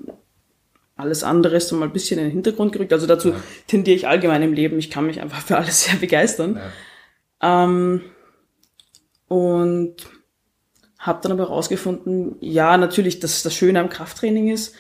[0.97, 2.93] alles andere ist so mal ein bisschen in den Hintergrund gerückt.
[2.93, 3.37] Also dazu Ja.
[3.67, 4.79] tendiere ich allgemein im Leben.
[4.79, 6.57] Ich kann mich einfach für alles sehr begeistern.
[6.57, 6.63] Ja.
[7.45, 8.01] Ähm,
[9.29, 9.97] und
[10.99, 14.75] habe dann aber herausgefunden, ja, natürlich, dass das Schöne am Krafttraining ist,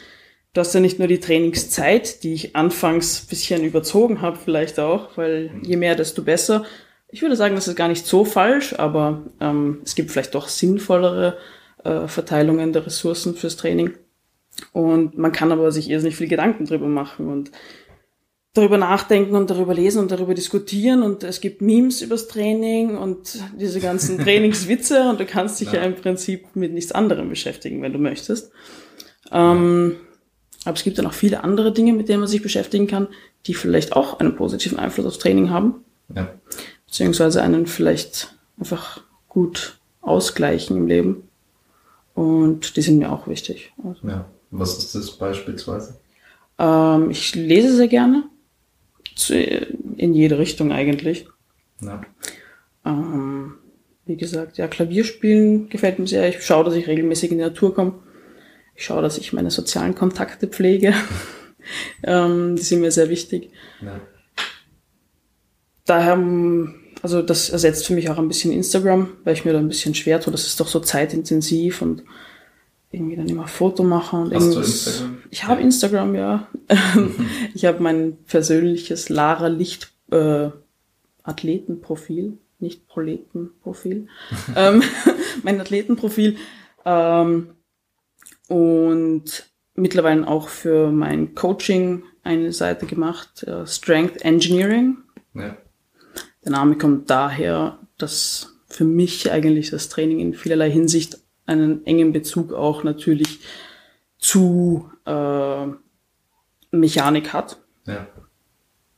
[0.55, 5.17] dass ja nicht nur die Trainingszeit, die ich anfangs ein bisschen überzogen habe, vielleicht auch,
[5.17, 6.65] weil je mehr, desto besser.
[7.09, 10.49] Ich würde sagen, das ist gar nicht so falsch, aber ähm, es gibt vielleicht doch
[10.49, 11.37] sinnvollere
[11.83, 13.95] äh, Verteilungen der Ressourcen fürs Training.
[14.73, 17.51] Und man kann aber sich irrsinnig viel Gedanken drüber machen und
[18.55, 23.39] darüber nachdenken und darüber lesen und darüber diskutieren und es gibt Memes übers Training und
[23.59, 25.81] diese ganzen Trainingswitze und du kannst dich ja.
[25.81, 25.83] Ja.
[25.87, 28.53] im Prinzip mit nichts anderem beschäftigen, wenn du möchtest.
[29.33, 29.97] Ähm,
[30.65, 33.09] aber es gibt dann auch viele andere Dinge, mit denen man sich beschäftigen kann,
[33.47, 36.31] die vielleicht auch einen positiven Einfluss aufs Training haben, Ja.
[36.87, 41.29] beziehungsweise einen vielleicht einfach gut ausgleichen im Leben.
[42.15, 43.73] Und die sind mir auch wichtig.
[43.85, 44.27] Also, ja.
[44.53, 45.97] Was ist das beispielsweise?
[46.61, 48.23] ähm, ich lese sehr gerne.
[49.17, 49.39] Zu,
[49.97, 51.27] in jede Richtung eigentlich.
[51.81, 52.03] Ja.
[52.85, 53.55] Ähm,
[54.07, 56.29] wie gesagt, ja, Klavierspielen gefällt mir sehr.
[56.29, 57.95] Ich schaue, dass ich regelmäßig in die Natur komme.
[58.75, 60.95] Ich schaue, dass ich meine sozialen Kontakte pflege.
[62.03, 63.51] ähm, die sind mir sehr wichtig.
[63.81, 64.01] Ja.
[65.87, 69.59] Daher, ähm, also das ersetzt für mich auch ein bisschen Instagram, weil ich mir da
[69.59, 70.33] ein bisschen schwer tue.
[70.33, 72.03] Das ist doch so zeitintensiv und
[72.95, 74.87] irgendwie dann immer Foto machen und Hast du irgendwas.
[74.87, 75.19] Instagram?
[75.31, 75.67] Ich habe Ja.
[75.67, 76.49] Instagram, ja.
[77.55, 80.51] ich habe mein persönliches Lara Licht äh,
[81.23, 84.09] Athletenprofil, nicht Proletenprofil.
[84.57, 84.83] ähm,
[85.43, 86.37] mein Athletenprofil.
[86.85, 87.49] Ähm,
[88.49, 94.99] und mittlerweile auch für mein Coaching eine Seite gemacht, äh, Strength Engineering.
[95.35, 95.57] Ja.
[96.45, 102.13] Der Name kommt daher, dass für mich eigentlich das Training in vielerlei Hinsicht einen engen
[102.13, 103.41] Bezug auch natürlich
[104.19, 105.67] zu äh,
[106.71, 107.59] Mechanik hat.
[107.87, 108.07] Ja.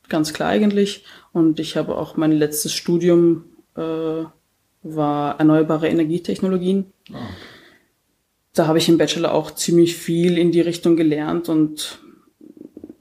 [0.08, 1.04] Ganz klar eigentlich.
[1.32, 3.44] Und ich habe auch mein letztes Studium
[3.76, 4.24] äh,
[4.82, 6.92] war erneuerbare Energietechnologien.
[7.12, 7.18] Ah.
[8.54, 11.98] Da habe ich im Bachelor auch ziemlich viel in die Richtung gelernt und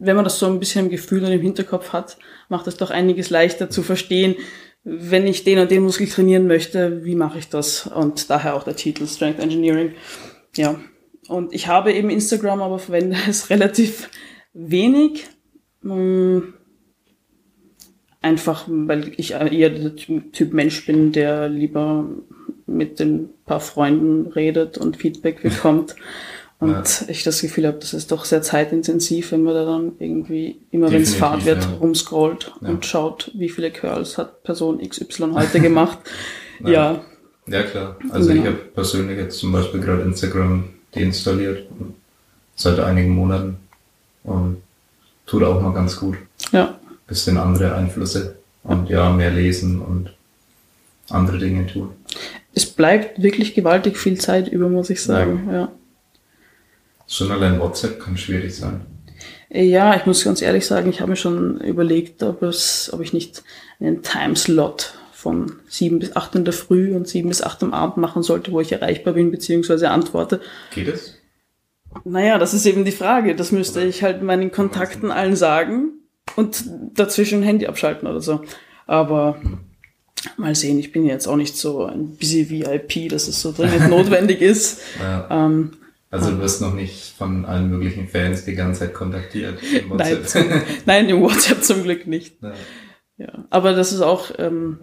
[0.06, 2.18] wenn man das so ein bisschen im Gefühl und im Hinterkopf hat,
[2.50, 4.36] macht es doch einiges leichter zu verstehen,
[4.86, 7.88] wenn ich den und den Muskel trainieren möchte, wie mache ich das?
[7.88, 9.92] Und daher auch der Titel Strength Engineering.
[10.56, 10.80] Ja.
[11.28, 14.10] Und ich habe eben Instagram, aber verwende es relativ
[14.54, 15.26] wenig.
[15.82, 16.54] Mm,
[18.26, 22.10] Einfach, weil ich eher der Typ Mensch bin, der lieber
[22.66, 25.96] mit den paar Freunden redet und Feedback bekommt.
[26.66, 27.06] Und Ja.
[27.08, 30.92] ich das Gefühl habe, das ist doch sehr zeitintensiv, wenn man da dann irgendwie, immer
[30.92, 31.70] wenn es Fahrt wird, ja.
[31.80, 32.70] rumscrollt Ja.
[32.70, 35.98] und schaut, wie viele Curls hat Person XY heute gemacht.
[36.66, 37.04] Ja.
[37.48, 37.64] ja.
[37.64, 37.98] Klar.
[38.12, 38.48] Also ich Genau.
[38.52, 41.68] habe persönlich jetzt zum Beispiel gerade Instagram deinstalliert
[42.56, 43.58] seit einigen Monaten
[44.24, 44.62] und
[45.26, 46.16] tut auch mal ganz gut.
[46.52, 46.80] ja.
[47.08, 50.12] Bisschen andere Einflüsse und ja, mehr lesen und
[51.10, 51.90] andere Dinge tun.
[52.56, 55.48] Es bleibt wirklich gewaltig viel Zeit über, muss ich sagen.
[55.52, 55.72] Ja.
[57.08, 58.82] Schon allein WhatsApp kann schwierig sein.
[59.50, 63.14] Ja, ich muss ganz ehrlich sagen, ich habe mir schon überlegt, ob, es, ob ich
[63.14, 63.44] nicht
[63.80, 67.98] einen Timeslot von sieben bis acht in der Früh und sieben bis acht am Abend
[67.98, 70.42] machen sollte, wo ich erreichbar bin, beziehungsweise antworte.
[70.74, 71.16] Geht es?
[72.04, 73.36] Naja, das ist eben die Frage.
[73.36, 75.94] Das müsste ich halt meinen Kontakten allen sagen
[76.36, 78.42] und dazwischen Handy abschalten oder so.
[78.86, 79.40] Aber
[80.38, 83.90] mal sehen, ich bin jetzt auch nicht so ein busy VIP, dass es so dringend
[83.90, 84.82] notwendig ist.
[85.00, 85.28] Ja.
[85.32, 85.72] Ähm,
[86.16, 89.60] Also du wirst noch nicht von allen möglichen Fans die ganze Zeit kontaktiert.
[89.62, 90.28] im nein, WhatsApp.
[90.28, 92.42] zum, nein, im WhatsApp zum Glück nicht.
[92.42, 92.54] ja.
[93.18, 94.80] Ja, aber das ist auch, ähm,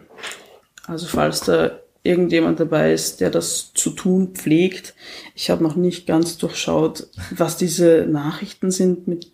[0.87, 4.95] also falls da irgendjemand dabei ist, der das zu tun pflegt.
[5.35, 9.31] Ich habe noch nicht ganz durchschaut, was diese Nachrichten sind mit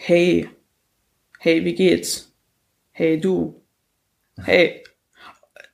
[0.00, 0.48] Hey,
[1.40, 2.32] hey, wie geht's?
[2.92, 3.60] Hey, du.
[4.40, 4.84] Hey.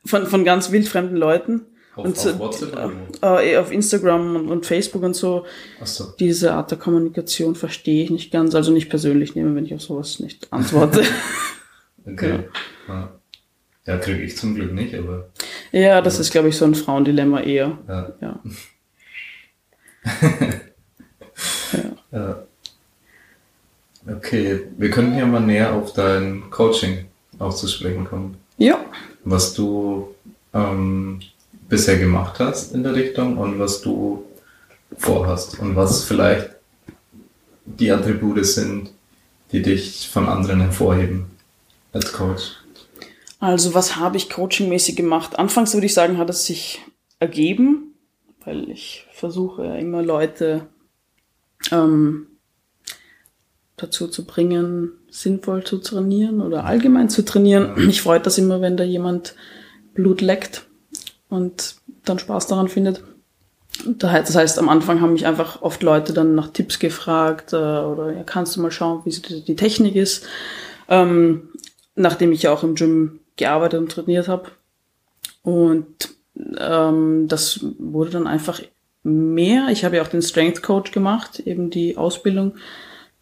[0.07, 1.67] Von, von ganz wildfremden Leuten.
[1.97, 2.77] Auf, und auf WhatsApp
[3.23, 5.47] äh, äh, auf Instagram und, und, Facebook und so.
[5.81, 6.13] Ach so.
[6.19, 9.83] Diese Art der Kommunikation verstehe ich nicht ganz, also nicht persönlich nehmen, wenn ich auf
[9.83, 11.05] sowas nicht antworte.
[12.07, 12.41] okay.
[12.89, 13.13] Ja,
[13.87, 15.29] ja kriege ich zum Glück nicht, aber.
[15.71, 16.23] Ja, das ja.
[16.23, 17.79] ist, glaube ich, so ein Frauendilemma eher.
[17.89, 18.15] Ja.
[21.73, 21.97] ja.
[22.11, 22.47] ja.
[24.07, 27.07] Okay, wir könnten ja mal näher auf dein Coaching
[27.39, 28.37] auch zu sprechen kommen.
[28.59, 28.85] Ja.
[29.25, 30.15] Was du
[30.53, 31.21] ähm,
[31.75, 34.23] bisher gemacht hast in der Richtung und was du
[34.97, 36.51] vorhast und was vielleicht
[37.65, 38.93] die Attribute sind,
[39.51, 41.27] die dich von anderen hervorheben
[41.93, 42.53] als Coach.
[43.41, 45.37] Also was habe ich coachingmäßig gemacht?
[45.37, 46.81] Anfangs würde ich sagen, hat es sich
[47.19, 47.95] ergeben,
[48.45, 50.69] weil ich versuche immer Leute
[51.73, 52.29] ähm,
[53.75, 57.75] dazu zu bringen, sinnvoll zu trainieren oder allgemein zu trainieren.
[57.85, 59.35] Mich freut das immer, wenn da jemand
[59.95, 60.69] Blut leckt
[61.35, 63.03] und dann Spaß daran findet.
[63.87, 68.13] Das heißt, am Anfang haben mich einfach oft Leute dann nach Tipps gefragt äh, oder
[68.13, 70.27] ja, kannst du mal schauen, wie die Technik ist.
[70.89, 71.49] Ähm,
[71.97, 74.51] nachdem ich ja auch im Gym gearbeitet und trainiert habe.
[75.43, 76.15] Und
[76.59, 78.61] ähm, das wurde dann einfach
[79.03, 79.69] mehr.
[79.71, 82.55] Ich habe ja auch den Strength Coach gemacht, eben die Ausbildung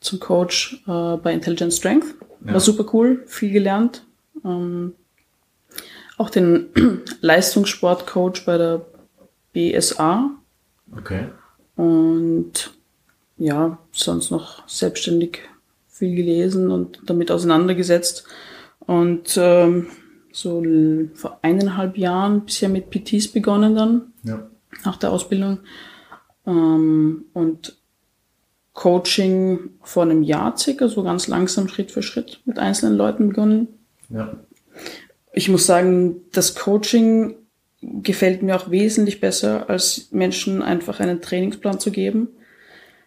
[0.01, 2.15] zum Coach äh, bei Intelligent Strength.
[2.45, 2.55] Ja.
[2.55, 4.05] War super cool, viel gelernt.
[4.45, 4.95] Ähm,
[6.23, 6.68] auch den
[7.20, 8.87] Leistungssportcoach bei der
[9.53, 10.31] BSA.
[10.97, 11.27] Okay.
[11.77, 12.73] Und
[13.39, 15.41] ja, sonst noch selbstständig
[15.89, 18.25] viel gelesen und damit auseinandergesetzt.
[18.81, 19.89] Und ähm,
[20.33, 20.62] so
[21.14, 24.47] vor eineinhalb Jahren bisher mit PTs begonnen dann, ja.
[24.85, 25.59] nach der Ausbildung.
[26.47, 27.77] Ähm, und
[28.75, 33.68] Coaching vor einem Jahr circa, so ganz langsam Schritt für Schritt mit einzelnen Leuten begonnen.
[34.09, 34.37] Ja.
[35.33, 37.35] Ich muss sagen, das Coaching
[37.83, 42.28] gefällt mir auch wesentlich besser, als Menschen einfach einen Trainingsplan zu geben.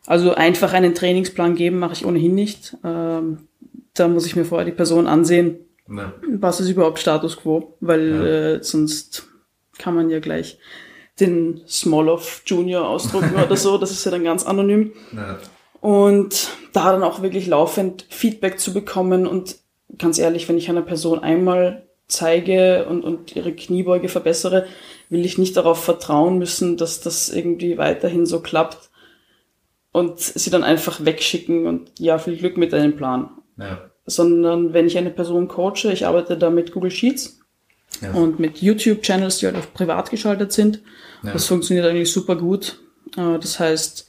[0.05, 2.78] Also einfach einen Trainingsplan geben mache ich ohnehin nicht.
[2.84, 3.47] Ähm,
[3.93, 5.59] da muss ich mir vorher die Person ansehen.
[5.89, 6.13] Ja.
[6.28, 7.76] Was ist überhaupt Status quo?
[7.80, 8.26] Weil ja.
[8.26, 9.28] äh, sonst
[9.78, 10.59] kann man ja gleich
[11.19, 13.78] den Smolov Junior ausdrucken oder so.
[13.78, 14.93] Das ist ja dann ganz anonym.
[15.15, 15.39] Ja.
[15.80, 19.57] Und da dann auch wirklich laufend Feedback zu bekommen und
[19.97, 24.68] ganz ehrlich, wenn ich einer Person einmal zeige und, und ihre Kniebeuge verbessere,
[25.10, 28.89] will ich nicht darauf vertrauen müssen, dass das irgendwie weiterhin so klappt
[29.91, 33.30] und sie dann einfach wegschicken und ja, viel Glück mit deinem Plan.
[33.58, 33.89] Ja.
[34.06, 37.39] Sondern wenn ich eine Person coache, ich arbeite da mit Google Sheets
[38.01, 38.12] ja.
[38.12, 40.82] und mit YouTube-Channels, die halt auch privat geschaltet sind.
[41.24, 41.34] Ja.
[41.34, 42.80] Das funktioniert eigentlich super gut.
[43.18, 44.05] Äh, das heißt,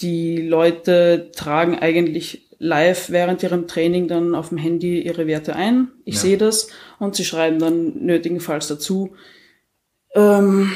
[0.00, 5.88] die Leute tragen eigentlich live während ihrem Training dann auf dem Handy ihre Werte ein.
[6.04, 6.20] Ich ja.
[6.20, 6.68] sehe das
[6.98, 9.14] und sie schreiben dann nötigenfalls dazu.
[10.14, 10.72] Ähm,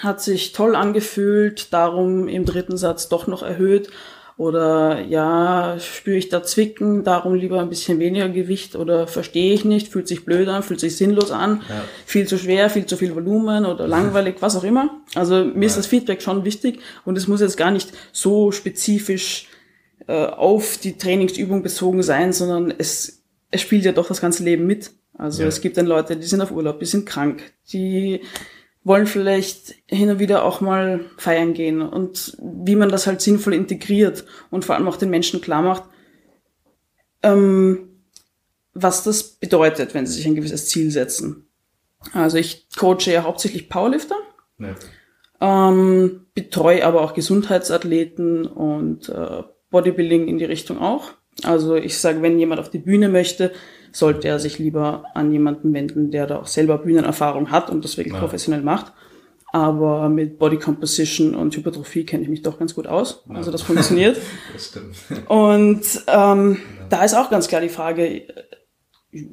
[0.00, 3.90] hat sich toll angefühlt, darum im dritten Satz doch noch erhöht.
[4.36, 9.64] Oder ja, spüre ich da Zwicken, darum lieber ein bisschen weniger Gewicht oder verstehe ich
[9.64, 11.84] nicht, fühlt sich blöd an, fühlt sich sinnlos an, ja.
[12.04, 15.00] viel zu schwer, viel zu viel Volumen oder langweilig, was auch immer.
[15.14, 15.66] Also mir ja.
[15.66, 19.46] ist das Feedback schon wichtig und es muss jetzt gar nicht so spezifisch
[20.08, 23.22] äh, auf die Trainingsübung bezogen sein, sondern es,
[23.52, 24.90] es spielt ja doch das ganze Leben mit.
[25.16, 25.48] Also ja.
[25.48, 27.40] es gibt dann Leute, die sind auf Urlaub, die sind krank,
[27.72, 28.20] die
[28.84, 33.54] wollen vielleicht hin und wieder auch mal feiern gehen und wie man das halt sinnvoll
[33.54, 35.84] integriert und vor allem auch den Menschen klar macht,
[37.22, 37.88] ähm,
[38.74, 41.46] was das bedeutet, wenn sie sich ein gewisses Ziel setzen.
[42.12, 44.16] Also ich coache ja hauptsächlich Powerlifter,
[44.58, 44.74] ja.
[45.40, 51.12] ähm, betreue aber auch Gesundheitsathleten und äh, Bodybuilding in die Richtung auch.
[51.46, 53.52] Also ich sage, wenn jemand auf die Bühne möchte,
[53.92, 57.96] sollte er sich lieber an jemanden wenden, der da auch selber Bühnenerfahrung hat und das
[57.96, 58.20] wirklich ja.
[58.20, 58.92] professionell macht.
[59.52, 63.22] Aber mit Body Composition und Hypertrophie kenne ich mich doch ganz gut aus.
[63.28, 63.36] Ja.
[63.36, 64.16] Also das funktioniert.
[64.52, 64.96] das stimmt.
[65.28, 66.86] Und ähm, ja.
[66.88, 68.22] da ist auch ganz klar die Frage,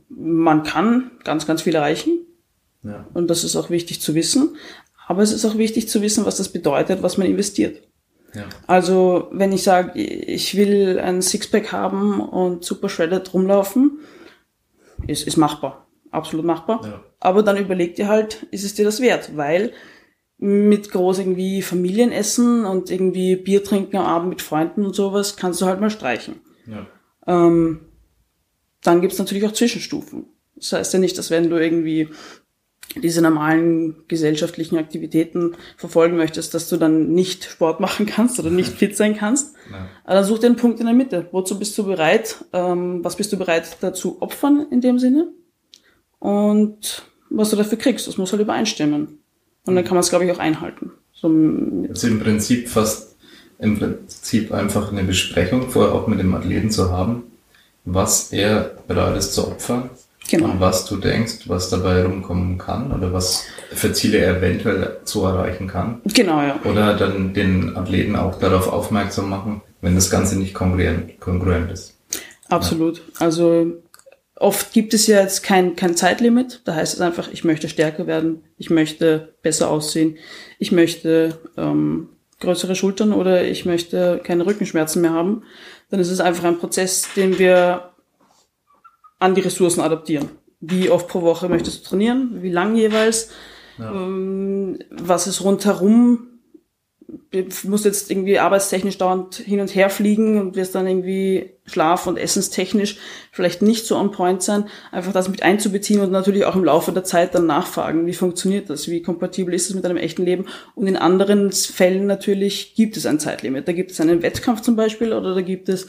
[0.09, 2.19] man kann ganz, ganz viel erreichen.
[2.83, 3.07] Ja.
[3.15, 4.57] Und das ist auch wichtig zu wissen.
[5.07, 7.81] Aber es ist auch wichtig zu wissen, was das bedeutet, was man investiert.
[8.33, 8.45] Ja.
[8.67, 13.99] Also wenn ich sage, ich will ein Sixpack haben und super shredded rumlaufen,
[15.07, 15.87] ist, ist machbar.
[16.11, 16.81] Absolut machbar.
[16.83, 17.03] Ja.
[17.19, 19.35] Aber dann überleg dir halt, ist es dir das wert?
[19.35, 19.71] Weil
[20.37, 25.61] mit groß irgendwie Familienessen und irgendwie Bier trinken am Abend mit Freunden und sowas kannst
[25.61, 26.41] du halt mal streichen.
[26.65, 26.87] Ja.
[27.27, 27.81] Ähm,
[28.81, 30.25] dann gibt's natürlich auch Zwischenstufen.
[30.55, 32.09] Das heißt ja nicht, dass wenn du irgendwie
[32.95, 38.73] diese normalen gesellschaftlichen Aktivitäten verfolgen möchtest, dass du dann nicht Sport machen kannst oder nicht
[38.73, 39.87] fit sein kannst, ja.
[40.05, 41.27] dann such dir einen Punkt in der Mitte.
[41.31, 42.43] Wozu bist du bereit?
[42.53, 45.31] Ähm, was bist du bereit dazu opfern in dem Sinne?
[46.19, 49.19] Und was du dafür kriegst, das muss halt übereinstimmen.
[49.65, 50.91] Und dann kann man es, glaube ich, auch einhalten.
[51.13, 53.15] So, also im Prinzip fast
[53.59, 57.23] im Prinzip einfach eine Besprechung vorher auch mit dem Athleten zu haben,
[57.85, 59.91] was er bereit ist zu opfern
[60.31, 60.51] genau.
[60.51, 65.23] und was du denkst, was dabei rumkommen kann oder was für Ziele er eventuell zu
[65.23, 66.01] erreichen kann.
[66.05, 66.59] Genau, ja.
[66.63, 71.97] Oder dann den Athleten auch darauf aufmerksam machen, wenn das Ganze nicht kongruent, kongruent ist.
[72.49, 72.97] Absolut.
[72.97, 73.03] Ja.
[73.19, 73.67] Also
[74.35, 76.61] oft gibt es ja jetzt kein, kein Zeitlimit.
[76.65, 80.17] Da heißt es einfach, ich möchte stärker werden, ich möchte besser aussehen,
[80.57, 82.09] ich möchte ähm,
[82.39, 85.43] größere Schultern oder ich möchte keine Rückenschmerzen mehr haben.
[85.89, 87.90] Dann ist es einfach ein Prozess, den wir
[89.21, 90.29] an die Ressourcen adaptieren.
[90.59, 92.41] Wie oft pro Woche möchtest du trainieren?
[92.41, 93.29] Wie lang jeweils?
[93.77, 93.91] Ja.
[93.91, 96.27] Ähm, was ist rundherum?
[97.31, 102.07] Du musst jetzt irgendwie arbeitstechnisch dauernd hin und her fliegen und wirst dann irgendwie schlaf-
[102.07, 102.97] und essenstechnisch
[103.31, 104.65] vielleicht nicht so on point sein.
[104.91, 108.69] Einfach das mit einzubeziehen und natürlich auch im Laufe der Zeit dann nachfragen, wie funktioniert
[108.69, 108.87] das?
[108.87, 110.45] Wie kompatibel ist es mit deinem echten Leben?
[110.75, 113.67] Und in anderen Fällen natürlich gibt es ein Zeitlimit.
[113.67, 115.87] Da gibt es einen Wettkampf zum Beispiel oder da gibt es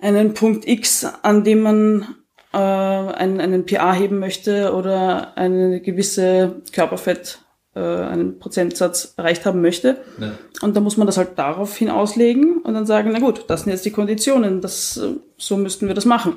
[0.00, 2.21] einen Punkt X, an dem man
[2.52, 7.38] äh, einen, einen PA heben möchte oder eine gewisse Körperfett,
[7.74, 9.98] äh, einen Prozentsatz erreicht haben möchte.
[10.20, 10.32] Ja.
[10.60, 13.72] Und da muss man das halt daraufhin auslegen und dann sagen, na gut, das sind
[13.72, 15.00] jetzt die Konditionen, das,
[15.38, 16.34] so müssten wir das machen.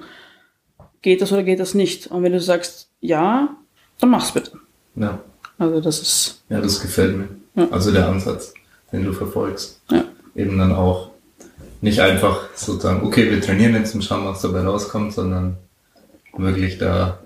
[1.01, 2.07] Geht das oder geht das nicht?
[2.07, 3.55] Und wenn du sagst, ja,
[3.99, 4.53] dann mach's bitte.
[4.95, 5.19] Ja.
[5.57, 6.43] Also das ist.
[6.49, 7.27] Ja, das gefällt mir.
[7.55, 7.67] Ja.
[7.71, 8.53] Also der Ansatz,
[8.91, 9.81] den du verfolgst.
[9.91, 10.03] Ja.
[10.35, 11.11] Eben dann auch
[11.81, 15.57] nicht einfach sozusagen, okay, wir trainieren jetzt und schauen, was dabei rauskommt, sondern
[16.37, 17.21] wirklich da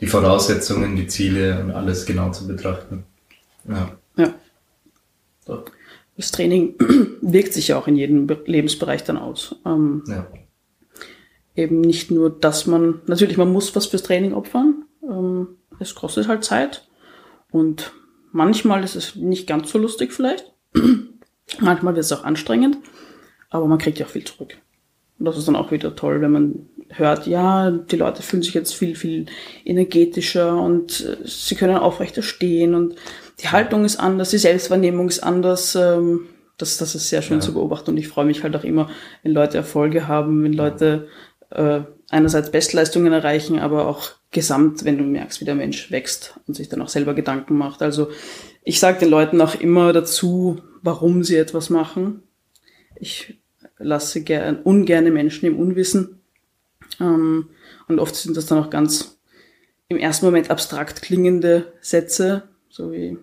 [0.00, 3.04] die Voraussetzungen, die Ziele und alles genau zu betrachten.
[3.68, 3.96] Ja.
[4.16, 4.34] ja.
[5.46, 5.64] So.
[6.16, 6.74] Das Training
[7.20, 9.56] wirkt sich ja auch in jedem Lebensbereich dann aus.
[9.64, 10.26] Ähm, ja.
[11.54, 14.84] Eben nicht nur, dass man, natürlich, man muss was fürs Training opfern.
[15.02, 15.48] Ähm,
[15.78, 16.88] es kostet halt Zeit.
[17.50, 17.92] Und
[18.32, 20.52] manchmal ist es nicht ganz so lustig vielleicht.
[21.60, 22.78] manchmal wird es auch anstrengend.
[23.50, 24.56] Aber man kriegt ja auch viel zurück.
[25.18, 28.54] Und das ist dann auch wieder toll, wenn man hört, ja, die Leute fühlen sich
[28.54, 29.26] jetzt viel, viel
[29.64, 32.96] energetischer und äh, sie können aufrechter stehen und
[33.40, 35.74] die Haltung ist anders, die Selbstwahrnehmung ist anders.
[35.74, 36.26] Ähm,
[36.58, 37.40] das, das ist sehr schön ja.
[37.40, 38.90] zu beobachten und ich freue mich halt auch immer,
[39.22, 41.08] wenn Leute Erfolge haben, wenn Leute
[41.50, 46.54] äh, einerseits Bestleistungen erreichen, aber auch gesamt, wenn du merkst, wie der Mensch wächst und
[46.54, 47.82] sich dann auch selber Gedanken macht.
[47.82, 48.10] Also
[48.62, 52.22] ich sage den Leuten auch immer dazu, warum sie etwas machen.
[52.96, 53.40] Ich
[53.78, 56.21] lasse gern, ungerne Menschen im Unwissen
[57.02, 57.50] ähm,
[57.88, 59.18] und oft sind das dann auch ganz
[59.88, 63.18] im ersten Moment abstrakt klingende Sätze, so wie,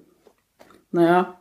[0.92, 1.40] naja,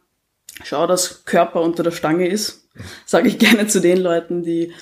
[0.64, 2.68] schau, dass Körper unter der Stange ist,
[3.06, 4.72] sage ich gerne zu den Leuten, die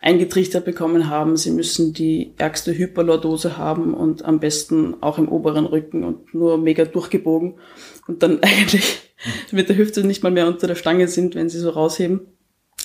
[0.00, 5.66] eingetrichtert bekommen haben, sie müssen die ärgste Hyperlordose haben und am besten auch im oberen
[5.66, 7.58] Rücken und nur mega durchgebogen
[8.06, 9.14] und dann eigentlich
[9.50, 12.20] mit der Hüfte nicht mal mehr unter der Stange sind, wenn sie so rausheben,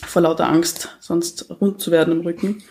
[0.05, 2.63] vor lauter Angst, sonst rund zu werden im Rücken.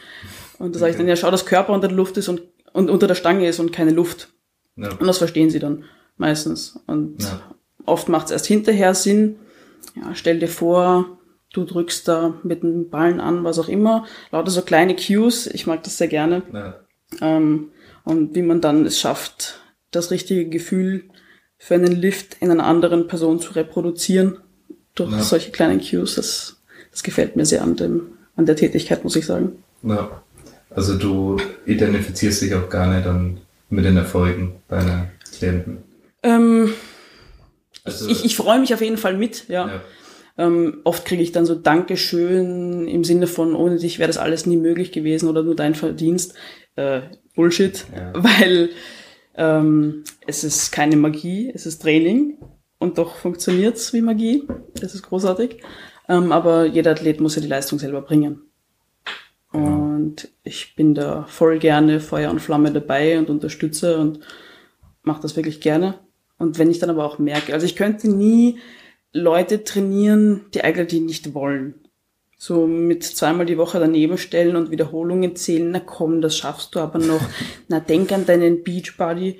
[0.58, 2.42] Und da sage ich dann, ja, schau, dass Körper unter der Luft ist und,
[2.72, 4.28] und unter der Stange ist und keine Luft.
[4.76, 4.90] Ja.
[4.92, 5.84] Und das verstehen sie dann
[6.16, 6.80] meistens.
[6.86, 7.40] Und ja.
[7.86, 9.36] oft macht es erst hinterher Sinn.
[9.96, 11.18] Ja, stell dir vor,
[11.52, 14.06] du drückst da mit den Ballen an, was auch immer.
[14.30, 15.46] Lauter so kleine Cues.
[15.46, 16.42] Ich mag das sehr gerne.
[16.52, 16.80] Ja.
[17.20, 17.70] Ähm,
[18.04, 21.04] und wie man dann es schafft, das richtige Gefühl
[21.58, 24.38] für einen Lift in einer anderen Person zu reproduzieren
[24.94, 25.22] durch ja.
[25.22, 26.16] solche kleinen Cues.
[26.16, 29.62] Das, das gefällt mir sehr an dem, an der Tätigkeit, muss ich sagen.
[29.82, 30.22] Ja.
[30.74, 35.78] Also du identifizierst dich auch gar nicht dann mit den Erfolgen deiner Klienten.
[36.22, 36.72] Ähm,
[37.84, 39.66] also, ich, ich freue mich auf jeden Fall mit, ja.
[39.66, 39.80] ja.
[40.36, 44.46] Ähm, oft kriege ich dann so Dankeschön im Sinne von, ohne dich wäre das alles
[44.46, 46.34] nie möglich gewesen oder nur dein Verdienst.
[46.76, 47.02] Äh,
[47.36, 48.12] Bullshit, ja.
[48.14, 48.70] weil
[49.36, 52.38] ähm, es ist keine Magie, es ist Training
[52.78, 54.48] und doch funktioniert's wie Magie.
[54.80, 55.62] Das ist großartig.
[56.08, 58.42] Ähm, aber jeder Athlet muss ja die Leistung selber bringen.
[59.54, 64.20] Und ich bin da voll gerne Feuer und Flamme dabei und unterstütze und
[65.02, 65.94] mache das wirklich gerne.
[66.38, 68.58] Und wenn ich dann aber auch merke, also ich könnte nie
[69.12, 71.74] Leute trainieren, die eigentlich nicht wollen.
[72.36, 76.80] So mit zweimal die Woche daneben stellen und Wiederholungen zählen, na komm, das schaffst du
[76.80, 77.22] aber noch.
[77.68, 79.38] Na denk an deinen Beachbody.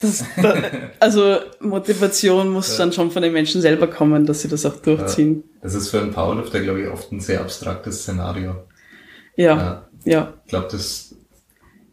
[0.00, 0.54] Das, da,
[1.00, 2.78] also Motivation muss ja.
[2.78, 5.44] dann schon von den Menschen selber kommen, dass sie das auch durchziehen.
[5.62, 8.56] Das ist für einen Powerlifter, glaube ich, oft ein sehr abstraktes Szenario.
[9.36, 10.34] Ja, ja.
[10.44, 11.14] Ich glaube, das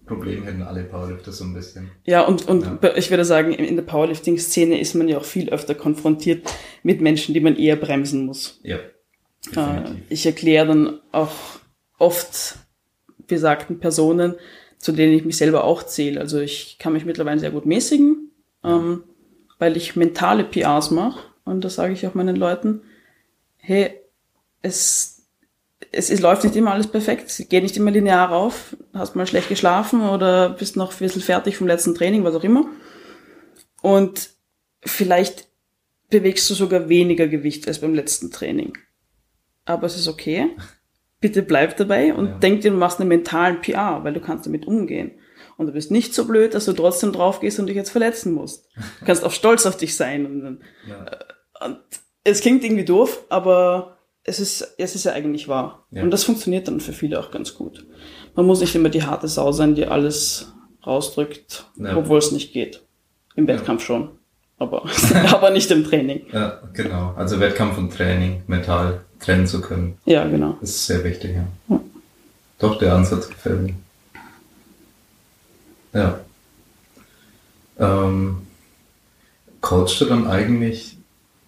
[0.06, 1.92] Problem hätten alle Powerlifter so ein bisschen.
[2.06, 2.96] Ja, und, und ja.
[2.96, 6.50] ich würde sagen, in der Powerlifting-Szene ist man ja auch viel öfter konfrontiert
[6.84, 8.60] mit Menschen, die man eher bremsen muss.
[8.64, 8.80] Ja.
[9.46, 9.96] Definitiv.
[9.96, 11.34] Äh, ich erkläre dann auch
[11.98, 12.58] oft
[13.28, 14.36] besagten Personen,
[14.78, 16.20] zu denen ich mich selber auch zähle.
[16.20, 18.32] Also ich kann mich mittlerweile sehr gut mäßigen,
[18.64, 19.04] ähm,
[19.58, 21.20] weil ich mentale PRs mache.
[21.46, 22.82] Und das sage ich auch meinen Leuten.
[23.58, 24.02] Hey,
[24.62, 25.13] es,
[25.92, 27.30] es, es läuft nicht immer alles perfekt.
[27.30, 28.76] Es geht nicht immer linear rauf.
[28.94, 32.44] Hast mal schlecht geschlafen oder bist noch ein bisschen fertig vom letzten Training, was auch
[32.44, 32.66] immer.
[33.82, 34.30] Und
[34.82, 35.48] vielleicht
[36.10, 38.78] bewegst du sogar weniger Gewicht als beim letzten Training.
[39.66, 40.50] Aber es ist okay
[41.24, 42.38] bitte bleib dabei und ja.
[42.40, 45.12] denk dir, du machst einen mentalen PR, weil du kannst damit umgehen.
[45.56, 48.34] Und du bist nicht so blöd, dass du trotzdem drauf gehst und dich jetzt verletzen
[48.34, 48.68] musst.
[49.00, 50.26] Du kannst auch stolz auf dich sein.
[50.26, 50.60] Und,
[50.90, 51.06] ja.
[51.06, 51.80] Äh, und
[52.26, 53.93] es klingt irgendwie doof, aber
[54.24, 55.86] es ist, es ist ja eigentlich wahr.
[55.92, 56.04] Ja.
[56.04, 57.86] Und das funktioniert dann für viele auch ganz gut.
[58.36, 60.54] Man muss nicht immer die harte Sau sein, die alles
[60.86, 61.96] rausdrückt, ja.
[61.96, 62.84] obwohl es nicht geht.
[63.36, 64.12] Im Wettkampf schon.
[64.60, 64.86] Aber,
[65.28, 66.28] aber nicht im Training.
[66.32, 67.14] Ja, genau.
[67.16, 69.98] Also Wettkampf und Training mental trennen zu können.
[70.06, 70.58] Ja, genau.
[70.62, 71.48] Das ist sehr wichtig, ja.
[71.70, 71.80] ja.
[72.60, 73.74] Doch, der Ansatz gefällt mir.
[75.94, 76.20] Ja.
[77.78, 78.48] Ähm,
[79.60, 80.98] coachst du dann eigentlich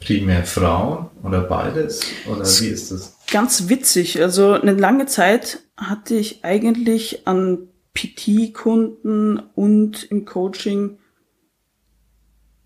[0.05, 2.01] primär Frauen oder beides?
[2.27, 3.17] Oder wie ist das?
[3.31, 4.21] Ganz witzig.
[4.21, 10.99] Also eine lange Zeit hatte ich eigentlich an PT-Kunden und im Coaching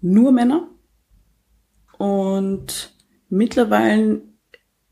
[0.02, 0.68] nur Männer.
[1.98, 2.94] Und
[3.30, 4.22] mittlerweile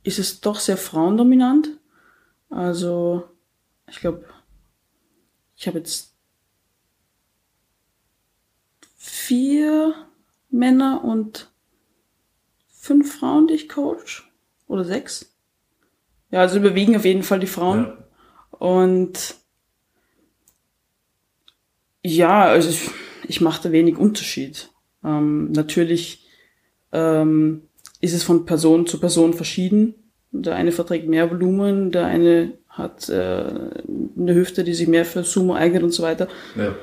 [0.04, 1.70] ist es doch sehr frauendominant.
[2.50, 3.24] Also,
[3.90, 4.26] ich glaube,
[5.56, 6.16] ich habe jetzt
[8.96, 9.94] vier
[10.50, 11.52] Männer und
[12.88, 14.32] fünf Frauen, die ich coach.
[14.68, 15.34] Oder sechs.
[16.32, 17.86] Ja, also überwiegen auf jeden Fall die Frauen.
[17.86, 18.58] Ja.
[18.58, 19.36] Und
[22.04, 22.90] ja, also ich,
[23.28, 24.70] ich mache da wenig Unterschied.
[25.04, 26.28] Ähm, natürlich
[26.92, 27.64] ähm,
[28.02, 29.96] ist es von Person zu Person verschieden.
[30.32, 33.44] Der eine verträgt mehr Volumen, der eine hat äh,
[34.18, 36.28] eine Hüfte, die sich mehr für Sumo eignet und so weiter.
[36.56, 36.76] Ja.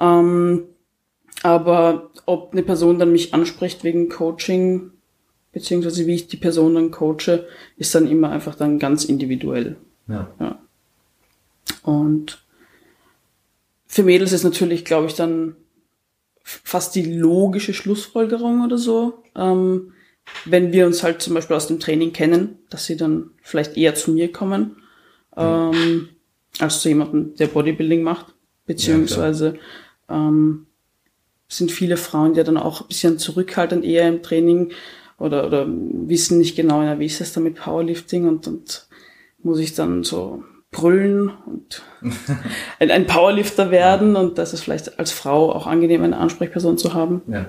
[0.00, 0.64] Ähm,
[1.42, 4.92] aber ob eine Person dann mich anspricht wegen Coaching,
[5.54, 7.46] beziehungsweise wie ich die Person dann coache,
[7.78, 9.76] ist dann immer einfach dann ganz individuell.
[10.08, 10.28] Ja.
[10.38, 10.58] ja.
[11.82, 12.44] Und
[13.86, 15.56] für Mädels ist natürlich, glaube ich, dann
[16.42, 19.22] fast die logische Schlussfolgerung oder so.
[19.34, 19.92] Ähm,
[20.44, 23.94] wenn wir uns halt zum Beispiel aus dem Training kennen, dass sie dann vielleicht eher
[23.94, 24.76] zu mir kommen,
[25.36, 26.08] ähm,
[26.58, 28.34] als zu jemandem, der Bodybuilding macht.
[28.66, 29.58] Beziehungsweise
[30.08, 30.66] ja, ähm,
[31.48, 34.72] sind viele Frauen ja dann auch ein bisschen zurückhaltend eher im Training
[35.18, 38.86] oder, oder wissen nicht genau, ja, wie ist es da mit Powerlifting und, und
[39.42, 41.82] muss ich dann so brüllen und
[42.80, 46.94] ein, ein Powerlifter werden und das ist vielleicht als Frau auch angenehm, eine Ansprechperson zu
[46.94, 47.22] haben.
[47.28, 47.46] Ja,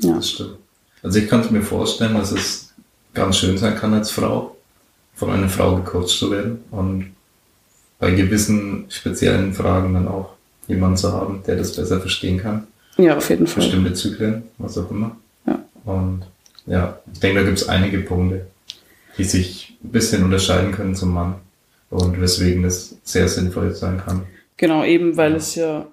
[0.00, 0.14] ja.
[0.14, 0.56] das stimmt.
[1.02, 2.72] Also ich kann es mir vorstellen, dass es
[3.14, 4.56] ganz schön sein kann als Frau,
[5.14, 7.10] von einer Frau gecoacht zu werden und
[7.98, 10.34] bei gewissen speziellen Fragen dann auch
[10.68, 12.66] jemanden zu haben, der das besser verstehen kann.
[12.96, 13.62] Ja, auf jeden Fall.
[13.62, 15.16] Bestimmte Zyklen, was auch immer.
[15.46, 15.58] Ja.
[15.84, 16.22] Und
[16.70, 18.46] ja, ich denke, da gibt es einige Punkte,
[19.18, 21.34] die sich ein bisschen unterscheiden können zum Mann
[21.90, 24.22] und weswegen das sehr sinnvoll sein kann.
[24.56, 25.36] Genau, eben weil ja.
[25.36, 25.86] es ja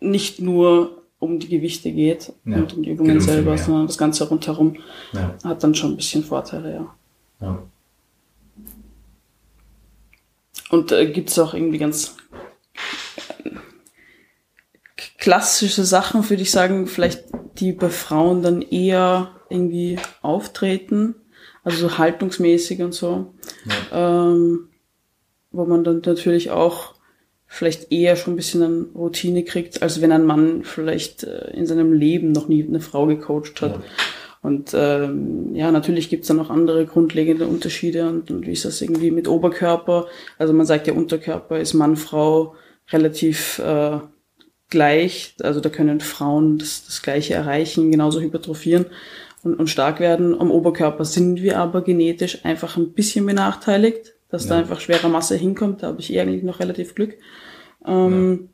[0.00, 3.98] nicht nur um die Gewichte geht ja, und um die Übungen um selber, sondern das
[3.98, 4.76] Ganze rundherum
[5.12, 5.34] ja.
[5.44, 6.94] hat dann schon ein bisschen Vorteile, ja.
[7.42, 7.62] ja.
[10.70, 12.16] Und äh, gibt es auch irgendwie ganz
[13.44, 13.50] äh,
[15.18, 17.24] klassische Sachen, würde ich sagen, vielleicht
[17.56, 21.14] die bei Frauen dann eher irgendwie auftreten,
[21.64, 23.34] also so haltungsmäßig und so,
[23.92, 24.68] ähm,
[25.50, 26.94] wo man dann natürlich auch
[27.46, 31.66] vielleicht eher schon ein bisschen an Routine kriegt, als wenn ein Mann vielleicht äh, in
[31.66, 33.76] seinem Leben noch nie eine Frau gecoacht hat.
[33.76, 33.82] Ja.
[34.40, 38.80] Und ähm, ja, natürlich gibt's dann noch andere grundlegende Unterschiede und, und wie ist das
[38.80, 40.06] irgendwie mit Oberkörper?
[40.36, 42.54] Also man sagt ja, Unterkörper ist Mann, Frau
[42.90, 43.98] relativ äh,
[44.70, 45.34] gleich.
[45.42, 48.86] Also da können Frauen das, das Gleiche erreichen, genauso hypertrophieren
[49.42, 50.38] und, und stark werden.
[50.38, 54.50] Am Oberkörper sind wir aber genetisch einfach ein bisschen benachteiligt dass ja.
[54.50, 55.82] da einfach schwere Masse hinkommt.
[55.82, 57.16] Da habe ich eh eigentlich noch relativ Glück.
[57.86, 58.50] Ähm,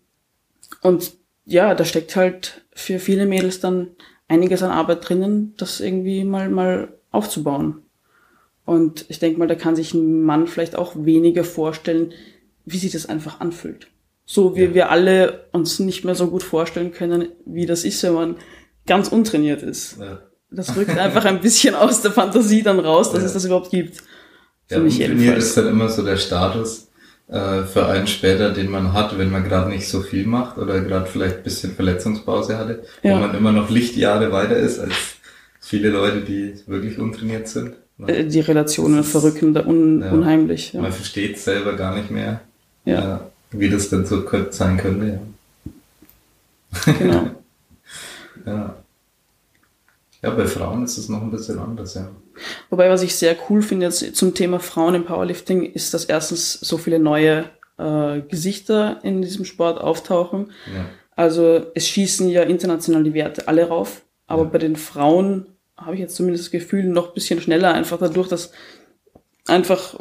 [0.82, 0.88] ja.
[0.88, 1.12] Und
[1.44, 3.88] ja, da steckt halt für viele Mädels dann
[4.28, 7.82] einiges an Arbeit drinnen, das irgendwie mal, mal aufzubauen.
[8.64, 12.12] Und ich denke mal, da kann sich ein Mann vielleicht auch weniger vorstellen,
[12.64, 13.88] wie sich das einfach anfühlt.
[14.24, 14.74] So wie ja.
[14.74, 18.36] wir alle uns nicht mehr so gut vorstellen können, wie das ist, wenn man
[18.86, 19.98] ganz untrainiert ist.
[20.00, 20.22] Ja.
[20.56, 23.26] Das rückt einfach ein bisschen aus der Fantasie dann raus, dass ja.
[23.26, 23.98] es das überhaupt gibt.
[24.68, 25.44] Für ja, mich jedenfalls.
[25.46, 26.88] ist dann immer so der Status,
[27.28, 30.80] äh, für einen später, den man hat, wenn man gerade nicht so viel macht oder
[30.80, 33.16] gerade vielleicht ein bisschen Verletzungspause hatte, Ja.
[33.16, 34.94] wo man immer noch Lichtjahre weiter ist als
[35.60, 37.74] viele Leute, die wirklich untrainiert sind.
[38.06, 40.12] Äh, Die Relationen verrücken da un Ja.
[40.12, 40.74] unheimlich.
[40.74, 42.40] Man versteht selber gar nicht mehr,
[42.84, 43.16] äh,
[43.52, 45.20] wie das denn so sein könnte.
[46.86, 46.92] Ja.
[46.98, 47.30] Genau.
[48.46, 48.76] Ja.
[50.24, 52.10] Ja, bei Frauen ist es noch ein bisschen anders, ja.
[52.70, 56.52] Wobei, was ich sehr cool finde jetzt zum Thema Frauen im Powerlifting, ist, dass erstens
[56.54, 57.44] so viele neue
[57.78, 60.50] äh, Gesichter in diesem Sport auftauchen.
[60.74, 60.86] ja.
[61.16, 64.48] Also es schießen ja international die Werte alle rauf, aber Ja.
[64.48, 65.46] bei den Frauen
[65.76, 68.50] habe ich jetzt zumindest das Gefühl, noch ein bisschen schneller, einfach dadurch, dass
[69.46, 69.94] einfach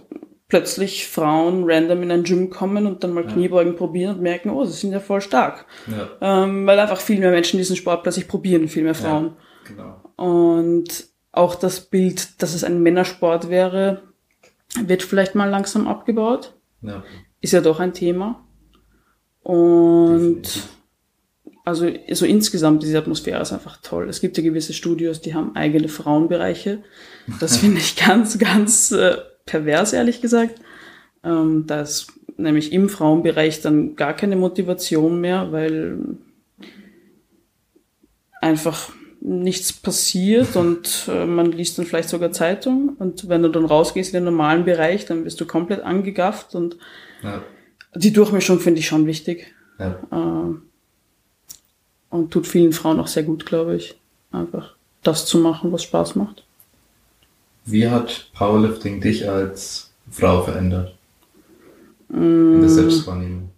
[0.47, 3.32] plötzlich Frauen random in ein Gym kommen und dann mal Ja.
[3.32, 5.65] Kniebeugen probieren und merken, oh, sie sind ja voll stark.
[6.21, 9.34] Ja, Ähm, weil einfach viel mehr Menschen diesen Sport plötzlich probieren, viel mehr Frauen.
[9.66, 10.01] Genau.
[10.16, 14.03] Und auch das Bild, dass es ein Männersport wäre,
[14.82, 16.53] wird vielleicht mal langsam abgebaut.
[16.82, 17.03] Ja,
[17.41, 18.43] Ist ja doch ein Thema.
[19.41, 20.70] Und definitiv.
[21.66, 24.07] also so insgesamt, diese Atmosphäre ist einfach toll.
[24.09, 26.84] Es gibt ja gewisse Studios, die haben eigene Frauenbereiche.
[27.39, 30.55] Das finde ich ganz, ganz äh, pervers, ehrlich gesagt.
[31.24, 36.18] Ähm, da ist nämlich im Frauenbereich dann gar keine Motivation mehr, weil
[38.41, 38.91] einfach
[39.26, 44.13] nichts passiert und äh, man liest dann vielleicht sogar Zeitung und wenn du dann rausgehst
[44.13, 46.78] in den normalen Bereich, dann bist du komplett angegafft und
[47.21, 47.41] Ja,
[47.95, 49.53] die Durchmischung finde ich schon wichtig.
[49.80, 49.99] ja.
[50.11, 50.55] Äh,
[52.09, 53.95] und tut vielen Frauen auch sehr gut, glaube ich.
[54.32, 56.43] Einfach das zu machen, was Spaß macht.
[57.65, 60.95] Wie hat Powerlifting dich als Frau verändert?
[62.09, 62.55] Mm.
[62.55, 63.49] In der Selbstwahrnehmung.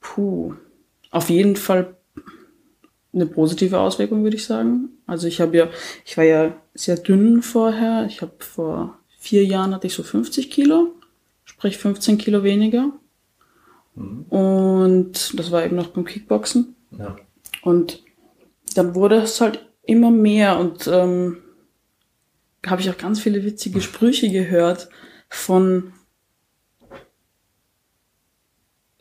[0.00, 0.54] Puh.
[1.10, 1.93] Auf jeden Fall
[3.14, 4.90] eine positive Auswirkung, würde ich sagen.
[5.06, 5.68] Also ich habe ja,
[6.04, 8.06] ich war ja sehr dünn vorher.
[8.08, 10.88] Ich habe vor vier Jahren hatte ich so 50 Kilo,
[11.44, 12.90] sprich 15 Kilo weniger.
[13.94, 14.22] Mhm.
[14.24, 16.74] Und das war eben noch beim Kickboxen.
[16.98, 17.16] Ja.
[17.62, 18.02] Und
[18.74, 21.38] dann wurde es halt immer mehr und ähm,
[22.66, 24.88] habe ich auch ganz viele witzige Sprüche gehört
[25.28, 25.92] von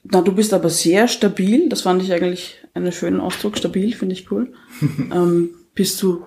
[0.03, 4.13] na, du bist aber sehr stabil, das fand ich eigentlich einen schönen Ausdruck, stabil, finde
[4.13, 4.53] ich cool.
[5.11, 6.25] ähm, bist du,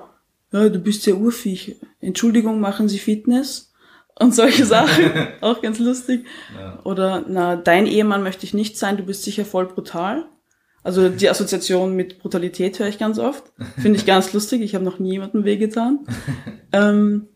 [0.53, 1.77] ja, du bist sehr urviech.
[2.01, 3.73] Entschuldigung, machen Sie Fitness?
[4.19, 5.13] Und solche Sachen,
[5.43, 6.25] auch ganz lustig.
[6.59, 6.81] Ja.
[6.85, 10.25] Oder, na, dein Ehemann möchte ich nicht sein, du bist sicher voll brutal.
[10.83, 13.53] Also die Assoziation mit Brutalität höre ich ganz oft.
[13.77, 14.63] Finde ich ganz lustig.
[14.63, 16.07] Ich habe noch nie jemandem wehgetan.
[16.73, 17.27] ähm,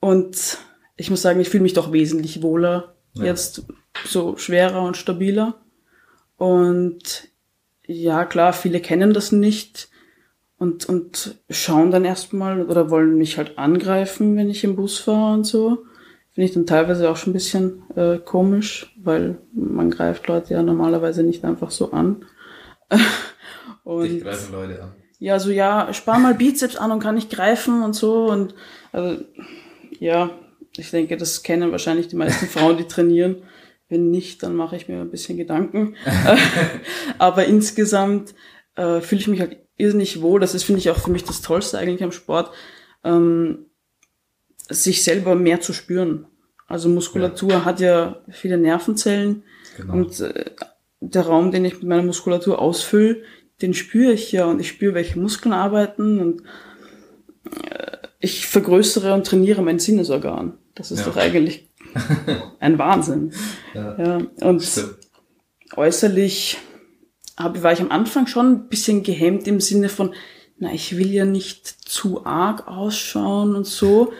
[0.00, 0.58] und
[0.96, 3.24] ich muss sagen, ich fühle mich doch wesentlich wohler Ja.
[3.24, 3.62] jetzt
[4.04, 5.54] so schwerer und stabiler.
[6.36, 7.28] Und
[7.86, 9.88] ja, klar, viele kennen das nicht
[10.58, 15.34] und, und schauen dann erstmal oder wollen mich halt angreifen, wenn ich im Bus fahre
[15.34, 15.84] und so.
[16.32, 20.62] Finde ich dann teilweise auch schon ein bisschen äh, komisch, weil man greift Leute ja
[20.62, 22.24] normalerweise nicht einfach so an.
[22.90, 23.02] Dich
[23.84, 24.94] und greifen Leute an.
[25.18, 28.26] ja, so ja, spar mal Bizeps an und kann nicht greifen und so.
[28.26, 28.54] Und
[28.92, 29.24] also,
[29.98, 30.30] ja,
[30.76, 33.36] ich denke, das kennen wahrscheinlich die meisten Frauen, die trainieren.
[33.88, 35.94] Wenn nicht, dann mache ich mir ein bisschen Gedanken.
[37.18, 38.34] Aber insgesamt
[38.76, 40.40] äh, fühle ich mich halt irrsinnig wohl.
[40.40, 42.50] Das ist, finde ich, auch für mich das Tollste eigentlich am Sport,
[43.04, 43.66] ähm,
[44.68, 46.26] sich selber mehr zu spüren.
[46.66, 49.42] Also Muskulatur hat ja viele Nervenzellen.
[49.78, 49.94] Genau.
[49.94, 50.44] Und äh,
[51.00, 53.22] der Raum, den ich mit meiner Muskulatur ausfülle,
[53.62, 56.42] den spüre ich ja und ich spüre, welche Muskeln arbeiten und
[57.70, 60.58] äh, ich vergrößere und trainiere mein Sinnesorgan.
[60.74, 61.06] Das ist Ja.
[61.06, 61.67] doch eigentlich
[62.60, 63.32] ein Wahnsinn.
[63.74, 63.98] ja.
[63.98, 64.96] Ja, und Stimmt.
[65.76, 66.58] äußerlich
[67.36, 70.14] hab, war ich am Anfang schon ein bisschen gehemmt im Sinne von,
[70.58, 74.12] na, ich will ja nicht zu arg ausschauen und so.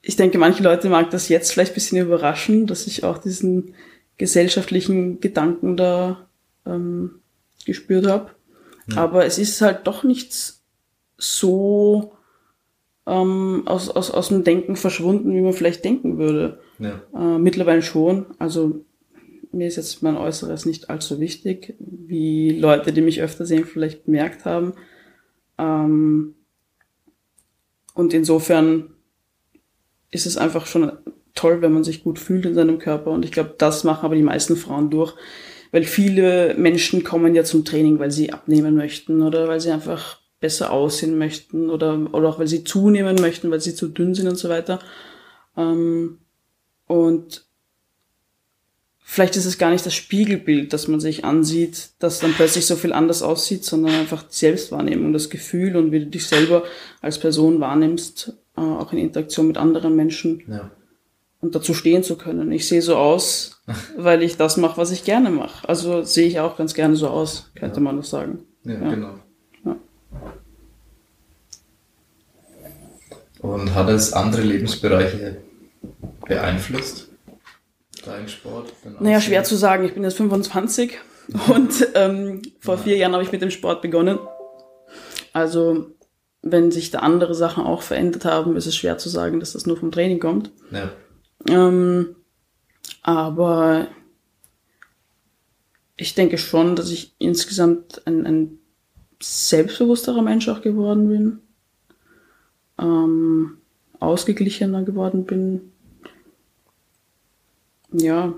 [0.00, 3.74] Ich denke, manche Leute mag das jetzt vielleicht ein bisschen überraschen, dass ich auch diesen
[4.16, 6.28] gesellschaftlichen Gedanken da
[6.66, 7.20] ähm,
[7.66, 8.30] gespürt habe.
[8.88, 8.98] Ja.
[8.98, 10.62] Aber es ist halt doch nichts
[11.16, 12.16] so
[13.06, 16.60] ähm, aus, aus, aus dem Denken verschwunden, wie man vielleicht denken würde.
[16.78, 17.02] Ja.
[17.14, 18.26] Äh, mittlerweile schon.
[18.38, 18.84] Also
[19.52, 24.06] mir ist jetzt mein Äußeres nicht allzu wichtig, wie Leute, die mich öfter sehen, vielleicht
[24.06, 24.74] bemerkt haben.
[25.58, 26.34] Ähm,
[27.94, 28.90] und insofern
[30.10, 30.92] ist es einfach schon
[31.34, 33.10] toll, wenn man sich gut fühlt in seinem Körper.
[33.10, 35.14] Und ich glaube, das machen aber die meisten Frauen durch.
[35.72, 40.20] Weil viele Menschen kommen ja zum Training, weil sie abnehmen möchten oder weil sie einfach
[40.40, 44.28] besser aussehen möchten oder, oder auch weil sie zunehmen möchten, weil sie zu dünn sind
[44.28, 44.78] und so weiter.
[45.56, 46.18] Ähm,
[46.86, 47.44] und
[48.98, 52.76] vielleicht ist es gar nicht das Spiegelbild, das man sich ansieht, das dann plötzlich so
[52.76, 56.64] viel anders aussieht, sondern einfach die Selbstwahrnehmung, das Gefühl und wie du dich selber
[57.00, 60.42] als Person wahrnimmst, äh, auch in Interaktion mit anderen Menschen.
[60.48, 60.70] Ja.
[61.40, 62.50] und dazu stehen zu können.
[62.52, 63.60] Ich sehe so aus,
[63.98, 65.68] weil ich das mache, was ich gerne mache.
[65.68, 67.82] Also sehe ich auch ganz gerne so aus, könnte Ja.
[67.82, 68.38] man das sagen.
[68.64, 68.90] Ja, Ja.
[68.90, 69.14] genau.
[73.44, 75.36] Und hat es andere Lebensbereiche
[76.26, 77.10] beeinflusst?
[78.02, 78.72] Dein Sport?
[78.82, 79.84] dein Naja, schwer zu sagen.
[79.84, 80.98] Ich bin jetzt 25
[81.54, 84.18] und ähm, vor vier Jahren habe ich mit dem Sport begonnen.
[85.34, 85.90] Also,
[86.40, 89.66] wenn sich da andere Sachen auch verändert haben, ist es schwer zu sagen, dass das
[89.66, 90.50] nur vom Training kommt.
[90.70, 90.90] Ja,
[91.46, 92.16] Ähm,
[93.02, 93.88] aber
[95.98, 98.58] ich denke schon, dass ich insgesamt ein, ein
[99.20, 101.40] selbstbewussterer Mensch auch geworden bin,
[102.78, 103.58] ähm,
[104.00, 105.72] ausgeglichener geworden bin.
[107.92, 108.34] Ja,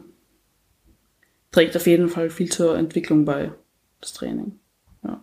[1.50, 3.52] trägt auf jeden Fall viel zur Entwicklung bei,
[4.00, 4.58] das Training.
[5.02, 5.22] Ja.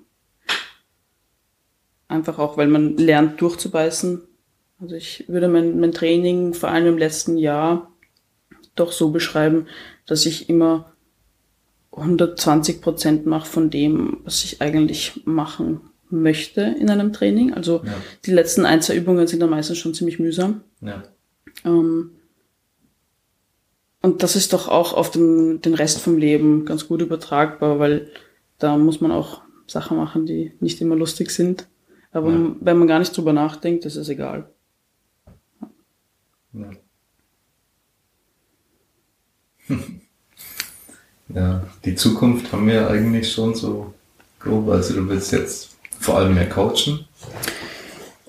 [2.08, 4.22] Einfach auch, weil man lernt durchzubeißen.
[4.80, 7.92] Also ich würde mein, mein Training vor allem im letzten Jahr
[8.76, 9.68] doch so beschreiben,
[10.08, 10.92] dass ich immer
[11.92, 17.54] 120 Prozent mache von dem, was ich eigentlich machen möchte in einem Training.
[17.54, 17.94] Also Ja.
[18.26, 20.62] die letzten ein, zwei Übungen sind dann meistens schon ziemlich mühsam.
[20.82, 21.04] ja,
[21.66, 22.12] Ähm,
[24.02, 28.10] und das ist doch auch auf den, den Rest vom Leben ganz gut übertragbar, weil
[28.60, 31.68] da muss man auch Sachen machen, die nicht immer lustig sind.
[32.12, 32.56] Aber Ja.
[32.60, 34.50] wenn man gar nicht drüber nachdenkt, ist es egal.
[36.54, 36.70] ja.
[41.30, 43.94] Ja, die Zukunft haben wir eigentlich schon so
[44.40, 44.68] grob.
[44.70, 45.73] Also du willst jetzt
[46.04, 47.06] vor allem mehr coachen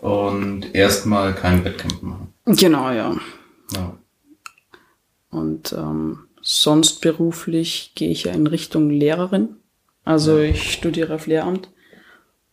[0.00, 2.32] und erstmal keinen Wettkampf machen.
[2.46, 3.16] Genau, ja.
[3.74, 3.98] Ja.
[5.30, 9.56] Und ähm, sonst beruflich gehe ich ja in Richtung Lehrerin.
[10.04, 10.50] Also Ja.
[10.50, 11.68] ich studiere auf Lehramt.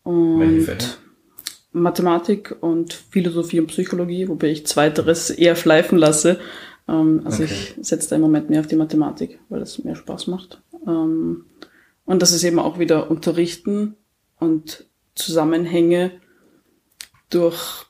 [0.03, 0.97] Und?
[1.73, 6.39] Mathematik und Philosophie und Psychologie, wobei ich zweiteres eher schleifen lasse.
[6.87, 7.53] Ähm, also Okay.
[7.77, 10.61] ich setze da im Moment mehr auf die Mathematik, weil es mehr Spaß macht.
[10.87, 11.45] Ähm,
[12.05, 13.95] und das ist eben auch wieder Unterrichten
[14.39, 14.85] und
[15.15, 16.11] Zusammenhänge
[17.29, 17.85] durch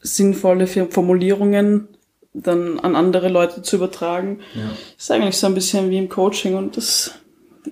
[0.00, 1.88] sinnvolle Formulierungen
[2.32, 4.40] dann an andere Leute zu übertragen.
[4.54, 4.70] Ja.
[4.96, 7.12] ist eigentlich so ein bisschen wie im Coaching und das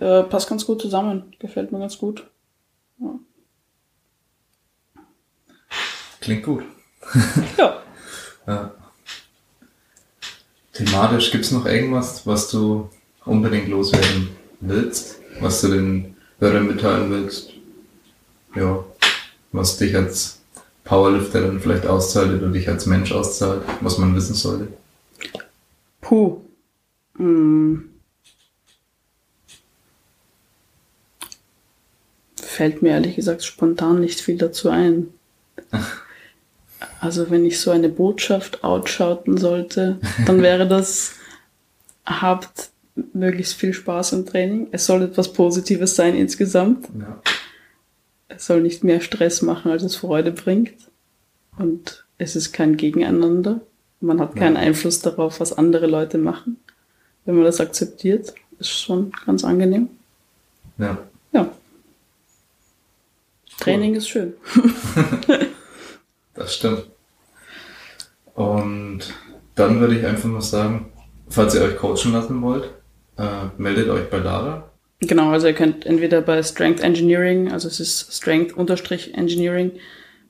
[0.00, 1.34] äh, passt ganz gut zusammen.
[1.38, 2.26] Gefällt mir ganz gut.
[6.20, 6.64] Klingt gut.
[7.58, 7.82] Ja.
[8.48, 8.70] Ja.
[10.72, 12.88] Thematisch gibt's noch irgendwas, was du
[13.24, 17.55] unbedingt loswerden willst, was du den Hörern mitteilen willst?
[18.56, 18.84] Ja,
[19.52, 20.40] was dich als
[20.84, 24.68] Powerlifterin vielleicht auszahlt oder dich als Mensch auszahlt, was man wissen sollte.
[26.00, 26.40] Puh.
[27.16, 27.90] Hm.
[32.36, 35.08] Fällt mir ehrlich gesagt spontan nicht viel dazu ein.
[37.00, 41.14] Also wenn ich so eine Botschaft outschauten sollte, dann wäre das,
[42.04, 42.70] habt
[43.12, 44.68] möglichst viel Spaß im Training.
[44.70, 46.88] Es soll etwas Positives sein insgesamt.
[46.98, 47.20] Ja.
[48.36, 50.74] Es soll nicht mehr Stress machen, als es Freude bringt.
[51.58, 53.60] Und es ist kein Gegeneinander.
[54.00, 54.60] Man hat keinen Ja.
[54.62, 56.58] Einfluss darauf, was andere Leute machen.
[57.24, 59.88] Wenn man das akzeptiert, ist schon ganz angenehm.
[60.78, 60.98] ja.
[61.32, 61.50] Ja.
[63.58, 64.34] Training ist schön.
[66.34, 66.84] Das stimmt.
[68.34, 69.00] Und
[69.54, 70.92] dann würde ich einfach mal sagen,
[71.30, 72.70] falls ihr euch coachen lassen wollt,
[73.16, 74.68] äh, meldet euch bei Lara.
[75.00, 79.72] Genau, also ihr könnt entweder bei Strength Engineering, also es ist Strength-Engineering,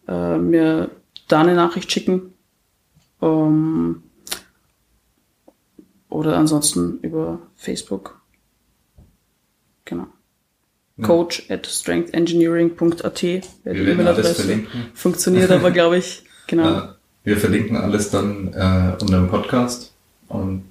[0.08, 0.90] äh, mir
[1.28, 2.32] da eine Nachricht schicken.
[3.22, 4.02] Ähm,
[6.08, 8.20] oder ansonsten über Facebook.
[9.84, 10.06] Genau.
[10.96, 11.06] Ja.
[11.06, 14.34] Coach at strengthengineering.at wäre die Wir werden alles E-Mail-Adresse.
[14.34, 14.86] verlinken.
[14.94, 16.22] Funktioniert aber, glaube ich.
[16.48, 16.90] Genau.
[17.24, 19.92] Wir verlinken alles dann äh, unter dem Podcast
[20.28, 20.62] und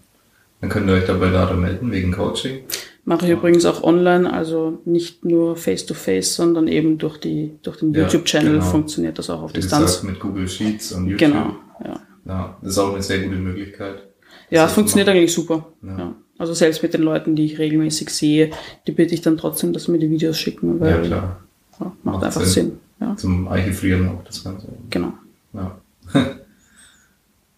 [0.61, 2.63] dann könnt ihr euch dabei Lara melden wegen Coaching.
[3.07, 7.93] Mache ich übrigens auch online, also nicht nur face-to-face, sondern eben durch, die, durch den
[7.93, 8.65] Ja, YouTube-Channel genau.
[8.65, 9.85] funktioniert das auch auf Wie Distanz.
[9.85, 11.19] gesagt, mit Google Sheets und YouTube.
[11.31, 11.99] Genau, ja.
[12.25, 14.01] Ja, das ist auch eine sehr gute Möglichkeit.
[14.49, 15.17] Ja, es funktioniert machen.
[15.19, 15.67] eigentlich super.
[15.83, 15.97] Ja.
[15.99, 16.15] Ja.
[16.39, 18.49] Also selbst mit den Leuten, die ich regelmäßig sehe,
[18.87, 21.39] die bitte ich dann trotzdem, dass sie mir die Videos schicken, Ja, weil klar.
[21.79, 22.51] ja, macht, Macht einfach Sinn.
[22.65, 22.79] Sinn.
[22.99, 24.67] Ja, Zum Archivieren auch das Ganze.
[24.89, 25.13] genau.
[25.53, 25.77] Ja.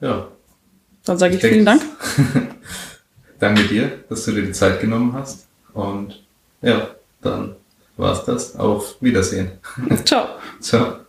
[0.01, 0.27] ja.
[1.05, 1.81] Dann sage ich, Ich vielen Dank.
[3.39, 5.47] Danke dir, dass du dir die Zeit genommen hast.
[5.73, 6.23] Und
[6.61, 6.89] ja,
[7.21, 7.55] dann
[7.97, 8.55] war's das.
[8.55, 9.51] Auf Wiedersehen.
[10.05, 10.27] Ciao.
[10.59, 11.06] Ciao.